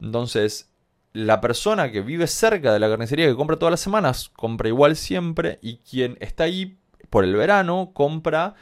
Entonces, 0.00 0.69
la 1.12 1.40
persona 1.40 1.90
que 1.90 2.02
vive 2.02 2.26
cerca 2.26 2.72
de 2.72 2.78
la 2.78 2.88
carnicería 2.88 3.26
que 3.26 3.34
compra 3.34 3.58
todas 3.58 3.72
las 3.72 3.80
semanas 3.80 4.28
compra 4.28 4.68
igual 4.68 4.96
siempre 4.96 5.58
y 5.60 5.78
quien 5.78 6.16
está 6.20 6.44
ahí 6.44 6.78
por 7.08 7.24
el 7.24 7.34
verano 7.34 7.90
compra 7.92 8.54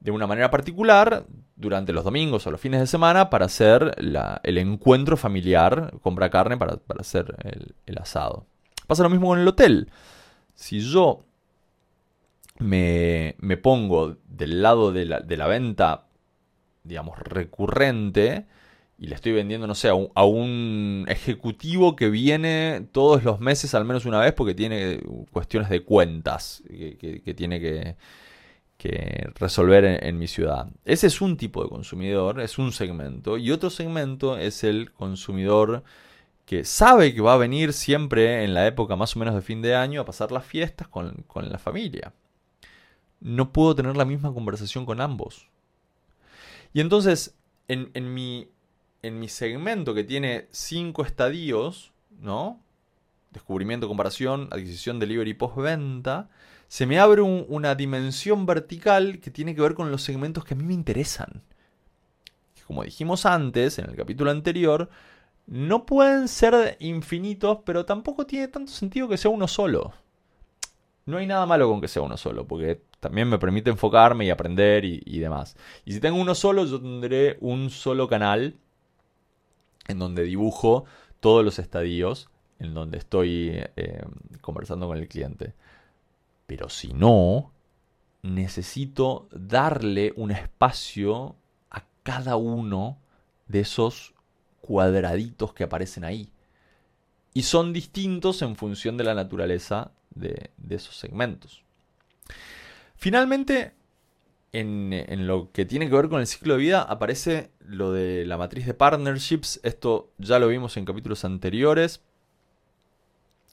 de 0.00 0.12
una 0.12 0.26
manera 0.26 0.50
particular 0.50 1.26
durante 1.56 1.92
los 1.92 2.04
domingos 2.04 2.46
o 2.46 2.50
los 2.50 2.60
fines 2.60 2.80
de 2.80 2.86
semana 2.86 3.30
para 3.30 3.46
hacer 3.46 3.96
el 4.42 4.58
encuentro 4.58 5.16
familiar, 5.16 5.94
compra 6.02 6.30
carne 6.30 6.56
para, 6.56 6.78
hacer 6.98 7.34
el, 7.86 7.98
asado. 7.98 8.46
Pasa 8.86 9.02
lo 9.02 9.10
mismo 9.10 9.28
con 9.28 9.40
el 9.40 9.48
hotel. 9.48 9.90
Si 10.54 10.80
yo 10.80 11.24
me, 12.58 13.36
pongo 13.62 14.16
del 14.28 14.62
lado 14.62 14.92
de 14.92 15.06
la, 15.06 15.20
de 15.20 15.36
la 15.36 15.46
venta, 15.46 16.06
digamos, 16.84 17.18
recurrente, 17.18 18.46
y 18.98 19.08
le 19.08 19.14
estoy 19.14 19.32
vendiendo, 19.32 19.66
no 19.66 19.74
sé, 19.74 19.88
a 19.88 20.24
un, 20.24 21.04
ejecutivo 21.08 21.96
que 21.96 22.08
viene 22.08 22.86
todos 22.92 23.24
los 23.24 23.40
meses 23.40 23.74
al 23.74 23.84
menos 23.84 24.06
una 24.06 24.20
vez 24.20 24.32
porque 24.32 24.54
tiene 24.54 25.00
cuestiones 25.30 25.68
de 25.68 25.82
cuentas 25.82 26.62
que, 26.66 27.34
tiene 27.36 27.60
que, 27.60 27.96
resolver 29.34 29.84
en, 29.84 30.18
mi 30.18 30.28
ciudad. 30.28 30.68
Ese 30.84 31.08
es 31.08 31.20
un 31.20 31.36
tipo 31.36 31.62
de 31.62 31.68
consumidor, 31.68 32.40
es 32.40 32.56
un 32.56 32.72
segmento. 32.72 33.36
Y 33.36 33.50
otro 33.50 33.68
segmento 33.68 34.38
es 34.38 34.64
el 34.64 34.92
consumidor 34.92 35.82
que 36.46 36.64
sabe 36.64 37.12
que 37.12 37.20
va 37.20 37.34
a 37.34 37.38
venir 37.38 37.72
siempre 37.72 38.44
en 38.44 38.54
la 38.54 38.66
época 38.66 38.94
más 38.94 39.16
o 39.16 39.18
menos 39.18 39.34
de 39.34 39.42
fin 39.42 39.60
de 39.60 39.74
año 39.74 40.00
a 40.00 40.04
pasar 40.04 40.30
las 40.30 40.46
fiestas 40.46 40.86
con, 40.88 41.26
la 41.34 41.58
familia. 41.58 42.12
No 43.20 43.52
puedo 43.52 43.74
tener 43.74 43.96
la 43.96 44.04
misma 44.04 44.32
conversación 44.32 44.86
con 44.86 45.00
ambos. 45.00 45.48
Y 46.72 46.80
entonces, 46.80 47.34
en, 47.66 47.90
en 47.94 48.14
mi 48.14 48.48
en 49.02 49.20
mi 49.20 49.28
segmento 49.28 49.94
que 49.94 50.04
tiene 50.04 50.46
cinco 50.50 51.04
estadios, 51.04 51.92
¿no? 52.20 52.60
Descubrimiento, 53.30 53.88
comparación, 53.88 54.48
adquisición, 54.50 54.98
delivery 54.98 55.34
postventa, 55.34 56.28
se 56.68 56.86
me 56.86 56.98
abre 56.98 57.22
una 57.22 57.74
dimensión 57.74 58.46
vertical 58.46 59.20
que 59.20 59.30
tiene 59.30 59.54
que 59.54 59.60
ver 59.60 59.74
con 59.74 59.90
los 59.90 60.02
segmentos 60.02 60.44
que 60.44 60.54
a 60.54 60.56
mí 60.56 60.64
me 60.64 60.74
interesan. 60.74 61.42
Como 62.66 62.82
dijimos 62.82 63.26
antes, 63.26 63.78
en 63.78 63.88
el 63.88 63.96
capítulo 63.96 64.32
anterior, 64.32 64.90
no 65.46 65.86
pueden 65.86 66.26
ser 66.26 66.76
infinitos, 66.80 67.58
pero 67.64 67.84
tampoco 67.84 68.26
tiene 68.26 68.48
tanto 68.48 68.72
sentido 68.72 69.08
que 69.08 69.16
sea 69.16 69.30
uno 69.30 69.46
solo. 69.46 69.92
No 71.04 71.18
hay 71.18 71.26
nada 71.26 71.46
malo 71.46 71.68
con 71.68 71.80
que 71.80 71.86
sea 71.86 72.02
uno 72.02 72.16
solo, 72.16 72.48
porque 72.48 72.82
también 72.98 73.28
me 73.28 73.38
permite 73.38 73.70
enfocarme 73.70 74.24
y 74.24 74.30
aprender 74.30 74.84
y, 74.84 75.00
y 75.06 75.20
demás. 75.20 75.56
Y 75.84 75.92
si 75.92 76.00
tengo 76.00 76.20
uno 76.20 76.34
solo, 76.34 76.64
yo 76.64 76.80
tendré 76.80 77.36
un 77.40 77.70
solo 77.70 78.08
canal 78.08 78.56
en 79.88 79.98
donde 79.98 80.22
dibujo 80.22 80.84
todos 81.20 81.44
los 81.44 81.58
estadios 81.58 82.28
en 82.58 82.74
donde 82.74 82.98
estoy 82.98 83.50
eh, 83.76 84.02
conversando 84.40 84.86
con 84.86 84.98
el 84.98 85.08
cliente. 85.08 85.54
Pero 86.46 86.68
si 86.68 86.92
no, 86.92 87.52
necesito 88.22 89.28
darle 89.30 90.12
un 90.16 90.30
espacio 90.30 91.36
a 91.70 91.84
cada 92.02 92.36
uno 92.36 92.98
de 93.46 93.60
esos 93.60 94.14
cuadraditos 94.60 95.52
que 95.52 95.64
aparecen 95.64 96.04
ahí. 96.04 96.32
Y 97.34 97.42
son 97.42 97.72
distintos 97.72 98.40
en 98.42 98.56
función 98.56 98.96
de 98.96 99.04
la 99.04 99.14
naturaleza 99.14 99.92
de, 100.10 100.50
de 100.56 100.74
esos 100.76 100.96
segmentos. 100.96 101.62
Finalmente, 102.96 103.74
en, 104.60 105.26
lo 105.26 105.50
que 105.52 105.64
tiene 105.64 105.88
que 105.88 105.94
ver 105.94 106.08
con 106.08 106.20
el 106.20 106.26
ciclo 106.26 106.54
de 106.54 106.60
vida 106.60 106.82
aparece 106.82 107.50
lo 107.60 107.92
de 107.92 108.24
la 108.24 108.38
matriz 108.38 108.66
de 108.66 108.74
partnerships. 108.74 109.60
Esto 109.62 110.12
ya 110.18 110.38
lo 110.38 110.48
vimos 110.48 110.76
en 110.76 110.84
capítulos 110.84 111.24
anteriores. 111.24 112.02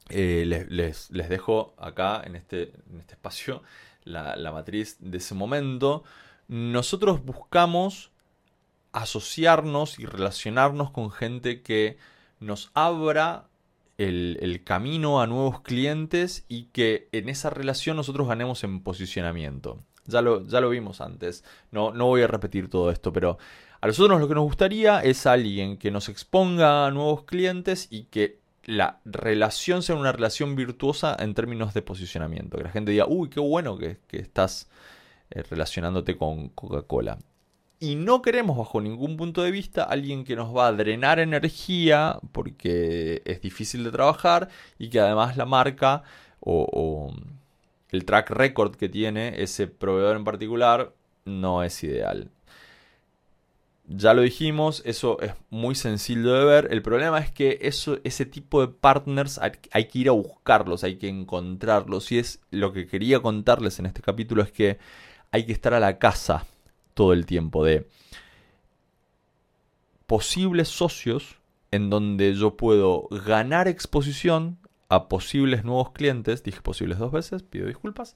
Eh, 0.09 0.45
les, 0.69 1.09
dejo 1.11 1.73
acá 1.77 2.21
en 2.25 2.35
este, 2.35 2.73
este 2.99 3.13
espacio 3.13 3.63
la, 4.05 4.51
matriz 4.51 4.97
de 4.99 5.17
ese 5.17 5.35
momento. 5.35 6.03
Nosotros 6.47 7.23
buscamos 7.25 8.11
asociarnos 8.91 9.99
y 9.99 10.05
relacionarnos 10.05 10.91
con 10.91 11.11
gente 11.11 11.61
que 11.61 11.97
nos 12.39 12.71
abra 12.73 13.47
el, 13.97 14.61
camino 14.63 15.21
a 15.21 15.27
nuevos 15.27 15.61
clientes 15.61 16.45
y 16.47 16.65
que 16.65 17.09
en 17.11 17.29
esa 17.29 17.49
relación 17.49 17.97
nosotros 17.97 18.27
ganemos 18.27 18.63
en 18.63 18.81
posicionamiento. 18.81 19.83
Ya 20.05 20.21
lo, 20.21 20.45
ya 20.45 20.59
lo 20.59 20.69
vimos 20.69 21.01
antes. 21.01 21.43
No, 21.71 21.91
no 21.91 22.07
voy 22.07 22.21
a 22.21 22.27
repetir 22.27 22.69
todo 22.69 22.91
esto, 22.91 23.13
pero 23.13 23.37
a 23.81 23.87
nosotros 23.87 24.19
lo 24.19 24.27
que 24.27 24.35
nos 24.35 24.43
gustaría 24.43 25.01
es 25.01 25.25
alguien 25.25 25.77
que 25.77 25.91
nos 25.91 26.09
exponga 26.09 26.85
a 26.85 26.91
nuevos 26.91 27.23
clientes 27.23 27.87
y 27.89 28.05
que 28.05 28.39
la 28.65 28.99
relación 29.03 29.83
sea 29.83 29.95
una 29.95 30.11
relación 30.11 30.55
virtuosa 30.55 31.15
en 31.19 31.33
términos 31.33 31.73
de 31.73 31.81
posicionamiento. 31.81 32.57
Que 32.57 32.63
la 32.63 32.71
gente 32.71 32.91
diga, 32.91 33.05
uy, 33.07 33.29
qué 33.29 33.39
bueno 33.39 33.77
que, 33.77 33.99
estás 34.11 34.69
eh, 35.31 35.43
relacionándote 35.43 36.17
con 36.17 36.49
Coca-Cola. 36.49 37.19
Y 37.79 37.95
no 37.95 38.21
queremos 38.21 38.57
bajo 38.57 38.79
ningún 38.79 39.17
punto 39.17 39.41
de 39.43 39.51
vista 39.51 39.83
alguien 39.83 40.23
que 40.23 40.37
nos 40.37 40.55
va 40.55 40.67
a 40.67 40.71
drenar 40.71 41.19
energía 41.19 42.19
porque 42.31 43.21
es 43.25 43.41
difícil 43.41 43.83
de 43.83 43.91
trabajar 43.91 44.47
y 44.79 44.89
que 44.89 45.01
además 45.01 45.35
la 45.35 45.45
marca 45.45 46.03
o, 46.39 47.13
el 47.93 48.05
track 48.05 48.31
record 48.31 48.75
que 48.75 48.89
tiene 48.89 49.41
ese 49.41 49.67
proveedor 49.67 50.15
en 50.15 50.23
particular 50.23 50.93
no 51.25 51.63
es 51.63 51.83
ideal. 51.83 52.31
Ya 53.85 54.13
lo 54.13 54.21
dijimos, 54.21 54.81
eso 54.85 55.19
es 55.21 55.33
muy 55.49 55.75
sencillo 55.75 56.33
de 56.33 56.45
ver. 56.45 56.67
El 56.71 56.81
problema 56.81 57.19
es 57.19 57.31
que 57.31 57.59
eso, 57.61 57.99
ese 58.03 58.25
tipo 58.25 58.61
de 58.61 58.73
partners 58.73 59.39
hay, 59.39 59.85
que 59.85 59.99
ir 59.99 60.09
a 60.09 60.13
buscarlos, 60.13 60.83
hay 60.83 60.95
que 60.95 61.09
encontrarlos. 61.09 62.11
Y 62.11 62.17
es 62.17 62.41
lo 62.49 62.73
que 62.73 62.87
quería 62.87 63.21
contarles 63.21 63.77
en 63.79 63.85
este 63.85 64.01
capítulo 64.01 64.41
es 64.41 64.51
que 64.51 64.79
hay 65.31 65.45
que 65.45 65.51
estar 65.51 65.73
a 65.73 65.79
la 65.79 65.99
casa 65.99 66.45
todo 66.93 67.13
el 67.13 67.25
tiempo 67.25 67.63
de 67.63 67.87
posibles 70.07 70.69
socios 70.69 71.35
en 71.71 71.89
donde 71.89 72.33
yo 72.35 72.55
puedo 72.55 73.07
ganar 73.09 73.67
exposición 73.67 74.57
a 74.95 75.09
posibles 75.09 75.63
nuevos 75.63 75.91
clientes, 75.91 76.43
dije 76.43 76.61
posibles 76.61 76.97
dos 76.97 77.11
veces, 77.11 77.43
pido 77.43 77.67
disculpas, 77.67 78.15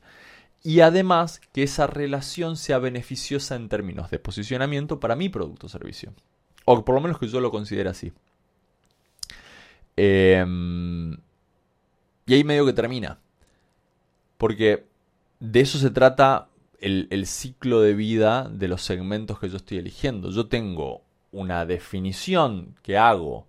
y 0.63 0.81
además 0.81 1.39
que 1.53 1.63
esa 1.63 1.87
relación 1.87 2.57
sea 2.57 2.79
beneficiosa 2.79 3.55
en 3.55 3.69
términos 3.69 4.09
de 4.09 4.19
posicionamiento 4.19 4.99
para 4.99 5.15
mi 5.15 5.29
producto 5.29 5.67
o 5.67 5.69
servicio. 5.69 6.13
O 6.65 6.83
por 6.83 6.95
lo 6.95 7.01
menos 7.01 7.19
que 7.19 7.27
yo 7.27 7.39
lo 7.39 7.51
considere 7.51 7.89
así. 7.89 8.11
Em, 9.95 11.13
y 12.25 12.33
ahí 12.33 12.43
medio 12.43 12.65
que 12.65 12.73
termina. 12.73 13.19
Porque 14.37 14.87
de 15.39 15.59
eso 15.61 15.77
se 15.77 15.89
trata 15.89 16.49
el, 16.79 17.25
ciclo 17.25 17.81
de 17.81 17.93
vida 17.93 18.49
de 18.49 18.67
los 18.67 18.81
segmentos 18.81 19.39
que 19.39 19.49
yo 19.49 19.57
estoy 19.57 19.77
eligiendo. 19.77 20.31
Yo 20.31 20.47
tengo 20.47 21.03
una 21.31 21.65
definición 21.65 22.75
que 22.83 22.97
hago 22.97 23.46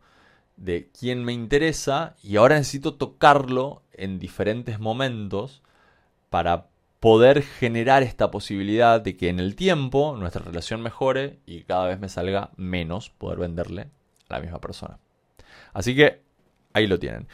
de 0.58 0.90
quién 0.98 1.24
me 1.24 1.32
interesa 1.32 2.16
y 2.22 2.36
ahora 2.36 2.56
necesito 2.56 2.94
tocarlo 2.94 3.82
en 3.92 4.18
diferentes 4.18 4.78
momentos 4.78 5.62
para 6.30 6.66
poder 7.00 7.42
generar 7.42 8.02
esta 8.02 8.30
posibilidad 8.30 9.00
de 9.00 9.16
que 9.16 9.28
en 9.28 9.38
el 9.38 9.54
tiempo 9.54 10.16
nuestra 10.16 10.42
relación 10.44 10.82
mejore 10.82 11.38
y 11.46 11.62
cada 11.62 11.86
vez 11.86 12.00
me 12.00 12.08
salga 12.08 12.50
menos 12.56 13.10
poder 13.10 13.38
venderle 13.38 13.88
a 14.28 14.34
la 14.34 14.40
misma 14.40 14.60
persona. 14.60 14.98
Así 15.72 15.94
que 15.94 16.22
ahí 16.72 16.86
lo 16.86 16.98
tienen. 16.98 17.28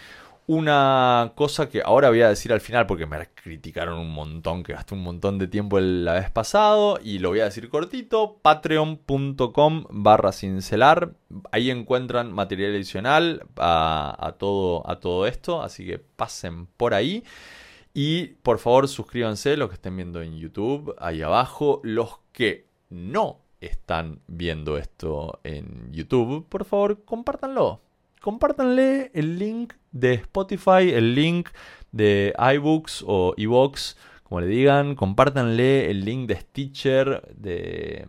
Una 0.47 1.33
cosa 1.37 1.71
que 1.71 1.81
ahora 1.83 2.11
voy 2.11 2.21
a 2.21 2.29
decir 2.29 2.53
al 2.53 2.61
final 2.61 2.87
porque 2.87 3.07
me 3.07 3.29
criticaron 3.31 3.99
un 3.99 4.11
montón, 4.11 4.63
que 4.63 4.75
gasté 4.75 4.95
un 4.95 5.03
montón 5.03 5.39
de 5.39 5.49
tiempo 5.49 5.81
la 5.81 6.13
vez 6.13 6.31
pasado 6.31 6.99
y 7.03 7.19
lo 7.19 7.31
voy 7.31 7.41
a 7.41 7.45
decir 7.45 7.71
cortito, 7.71 8.37
patreon.com 8.43 9.85
barra 9.89 10.33
cincelar, 10.33 11.15
ahí 11.51 11.71
encuentran 11.71 12.31
material 12.31 12.75
adicional 12.75 13.47
a, 13.57 14.35
todo, 14.39 14.89
a 14.91 15.01
todo 15.01 15.27
esto, 15.27 15.63
así 15.63 15.87
que 15.87 15.99
pasen 15.99 16.67
por 16.67 16.93
ahí. 16.93 17.25
Y 17.95 18.35
por 18.43 18.59
favor 18.59 18.87
suscríbanse 18.89 19.57
los 19.57 19.71
que 19.71 19.77
estén 19.77 19.97
viendo 19.97 20.21
en 20.21 20.37
YouTube, 20.37 20.95
ahí 20.99 21.23
abajo, 21.23 21.81
los 21.85 22.19
que 22.33 22.67
no 22.91 23.41
están 23.63 24.21
viendo 24.27 24.77
esto 24.77 25.41
en 25.43 25.91
YouTube, 25.91 26.47
por 26.51 26.67
favor 26.67 27.03
compártanlo. 27.07 27.81
Compártanle 28.21 29.11
el 29.15 29.39
link 29.39 29.75
de 29.95 30.15
Spotify, 30.15 30.91
el 30.93 31.15
link 31.15 31.49
de 31.93 32.35
iBooks 32.57 33.05
o 33.07 33.33
iBox, 33.37 33.97
como 34.25 34.41
le 34.41 34.49
digan. 34.49 34.97
Compártanle 34.97 35.91
el 35.91 36.05
link 36.05 36.29
de 36.29 36.37
Stitcher, 36.37 37.23
de 37.35 38.07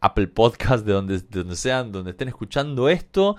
Apple 0.00 0.28
Podcast, 0.28 0.86
de 0.86 0.92
donde, 0.92 1.18
donde 1.18 1.56
sean, 1.56 1.92
donde 1.92 2.12
estén 2.12 2.28
escuchando 2.28 2.88
esto. 2.88 3.36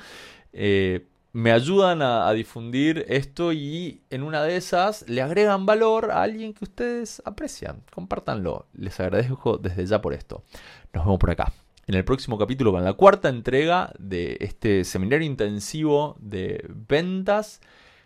Eh, 0.53 1.07
me 1.31 1.51
ayudan 1.51 2.01
a, 2.01 2.31
difundir 2.33 3.05
esto 3.07 3.53
y 3.53 4.01
en 4.09 4.23
una 4.23 4.43
de 4.43 4.57
esas 4.57 5.07
le 5.07 5.21
agregan 5.21 5.65
valor 5.65 6.11
a 6.11 6.23
alguien 6.23 6.53
que 6.53 6.65
ustedes 6.65 7.21
aprecian. 7.23 7.83
Compártanlo. 7.93 8.67
Les 8.73 8.99
agradezco 8.99 9.57
desde 9.57 9.85
ya 9.85 10.01
por 10.01 10.13
esto. 10.13 10.43
Nos 10.91 11.05
vemos 11.05 11.19
por 11.19 11.31
acá 11.31 11.53
en 11.89 11.95
el 11.95 12.05
próximo 12.05 12.37
capítulo 12.37 12.71
con 12.71 12.83
la 12.83 12.93
cuarta 12.93 13.29
entrega 13.29 13.91
de 13.97 14.37
este 14.41 14.83
seminario 14.83 15.25
intensivo 15.25 16.17
de 16.19 16.63
ventas. 16.87 17.61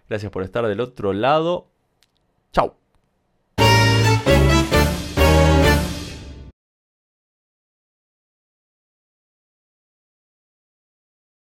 Gracias 0.08 0.32
por 0.32 0.44
estar 0.44 0.66
del 0.66 0.80
otro 0.80 1.12
lado. 1.12 1.68
Chao. 2.54 2.83